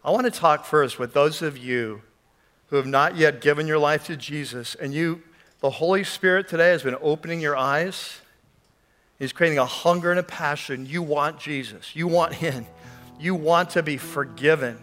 [0.05, 2.03] I want to talk first with those of you
[2.71, 5.23] who have not yet given your life to Jesus, and you,
[5.61, 8.21] the Holy Spirit today has been opening your eyes.
[9.21, 10.87] He's creating a hunger and a passion.
[10.87, 11.95] You want Jesus.
[11.95, 12.67] You want Him.
[13.21, 14.77] You want to be forgiven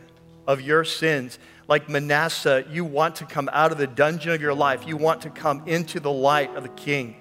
[0.47, 1.37] of your sins
[1.69, 4.87] like Manasseh, you want to come out of the dungeon of your life.
[4.87, 7.15] You want to come into the light of the King.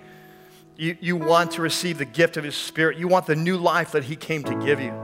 [0.75, 2.97] You, you want to receive the gift of His Spirit.
[2.97, 4.95] You want the new life that He came to give you.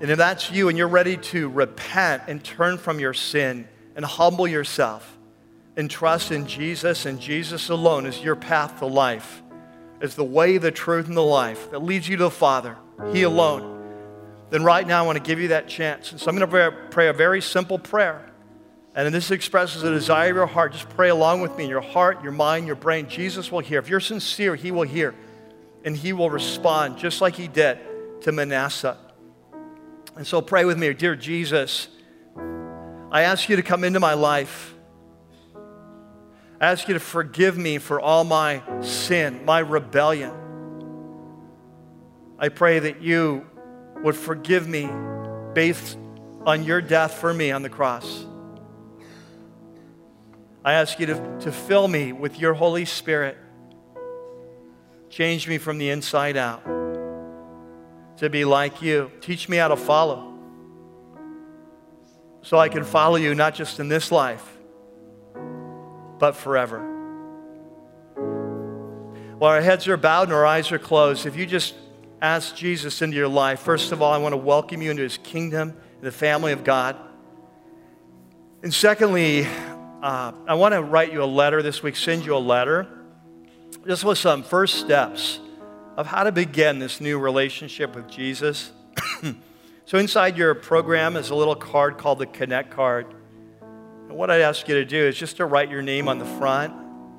[0.00, 4.04] And if that's you and you're ready to repent and turn from your sin and
[4.04, 5.16] humble yourself
[5.76, 9.40] and trust in Jesus and Jesus alone as your path to life,
[10.00, 12.76] as the way, the truth, and the life that leads you to the Father,
[13.12, 13.75] He alone,
[14.50, 16.12] then right now I want to give you that chance.
[16.12, 18.30] And so I'm going to pray a very simple prayer.
[18.94, 20.72] And this expresses a desire of your heart.
[20.72, 23.08] Just pray along with me in your heart, your mind, your brain.
[23.08, 23.78] Jesus will hear.
[23.78, 25.14] If you're sincere, He will hear.
[25.84, 27.78] And He will respond just like He did
[28.22, 28.96] to Manasseh.
[30.16, 31.88] And so pray with me, dear Jesus.
[33.10, 34.74] I ask you to come into my life.
[36.58, 40.32] I ask you to forgive me for all my sin, my rebellion.
[42.38, 43.46] I pray that you
[44.06, 44.88] would forgive me
[45.52, 45.98] based
[46.46, 48.24] on your death for me on the cross.
[50.64, 53.36] I ask you to, to fill me with your Holy Spirit.
[55.10, 56.64] Change me from the inside out
[58.18, 59.10] to be like you.
[59.20, 60.38] Teach me how to follow
[62.42, 64.56] so I can follow you not just in this life,
[66.20, 66.78] but forever.
[69.38, 71.74] While our heads are bowed and our eyes are closed, if you just
[72.22, 75.18] ask Jesus into your life, first of all, I want to welcome you into his
[75.18, 76.96] kingdom, the family of God.
[78.62, 79.46] And secondly,
[80.02, 82.88] uh, I want to write you a letter this week, send you a letter,
[83.86, 85.40] just with some first steps
[85.96, 88.72] of how to begin this new relationship with Jesus.
[89.84, 93.14] so, inside your program is a little card called the Connect card.
[93.60, 96.24] And what I'd ask you to do is just to write your name on the
[96.24, 96.72] front,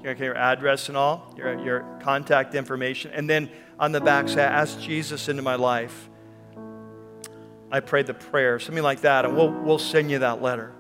[0.04, 3.50] your, your address and all, your, your contact information, and then
[3.80, 6.10] on the back say, Ask Jesus into my life.
[7.70, 10.74] I prayed the prayer, something like that, and we'll, we'll send you that letter.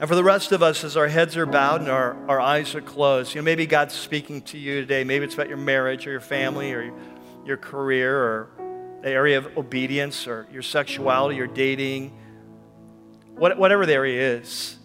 [0.00, 2.74] And for the rest of us, as our heads are bowed and our, our eyes
[2.74, 5.04] are closed, you know, maybe God's speaking to you today.
[5.04, 6.92] Maybe it's about your marriage or your family or
[7.44, 8.50] your career or
[9.02, 12.18] the area of obedience or your sexuality, your dating,
[13.36, 14.79] whatever the area is.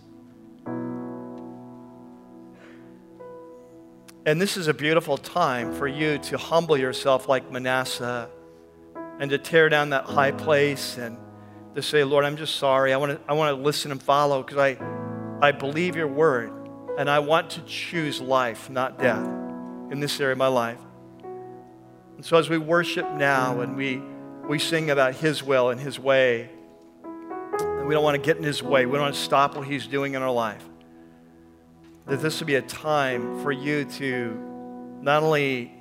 [4.27, 8.27] And this is a beautiful time for you to humble yourself like Manasseh
[9.19, 11.15] and to tear down that high place and
[11.75, 12.91] to say, Lord, I'm just sorry.
[12.91, 14.77] I want to, I want to listen and follow because I,
[15.43, 16.51] I believe your word
[16.97, 19.27] and I want to choose life, not death,
[19.91, 20.79] in this area of my life.
[22.15, 24.01] And so as we worship now and we,
[24.49, 26.49] we sing about his will and his way,
[27.03, 29.67] and we don't want to get in his way, we don't want to stop what
[29.67, 30.63] he's doing in our life
[32.07, 34.37] that this would be a time for you to
[35.01, 35.71] not only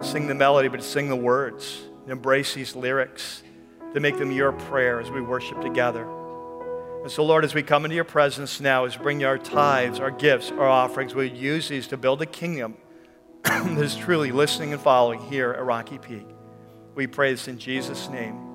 [0.00, 3.42] sing the melody, but sing the words, embrace these lyrics,
[3.94, 6.06] to make them your prayer as we worship together.
[7.02, 10.00] And so, Lord, as we come into your presence now, as we bring our tithes,
[10.00, 12.76] our gifts, our offerings, we use these to build a kingdom
[13.44, 16.26] that is truly listening and following here at Rocky Peak.
[16.94, 18.48] We pray this in Jesus' name.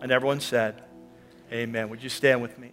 [0.00, 0.82] And everyone said,
[1.52, 1.88] Amen.
[1.88, 2.72] Would you stand with me?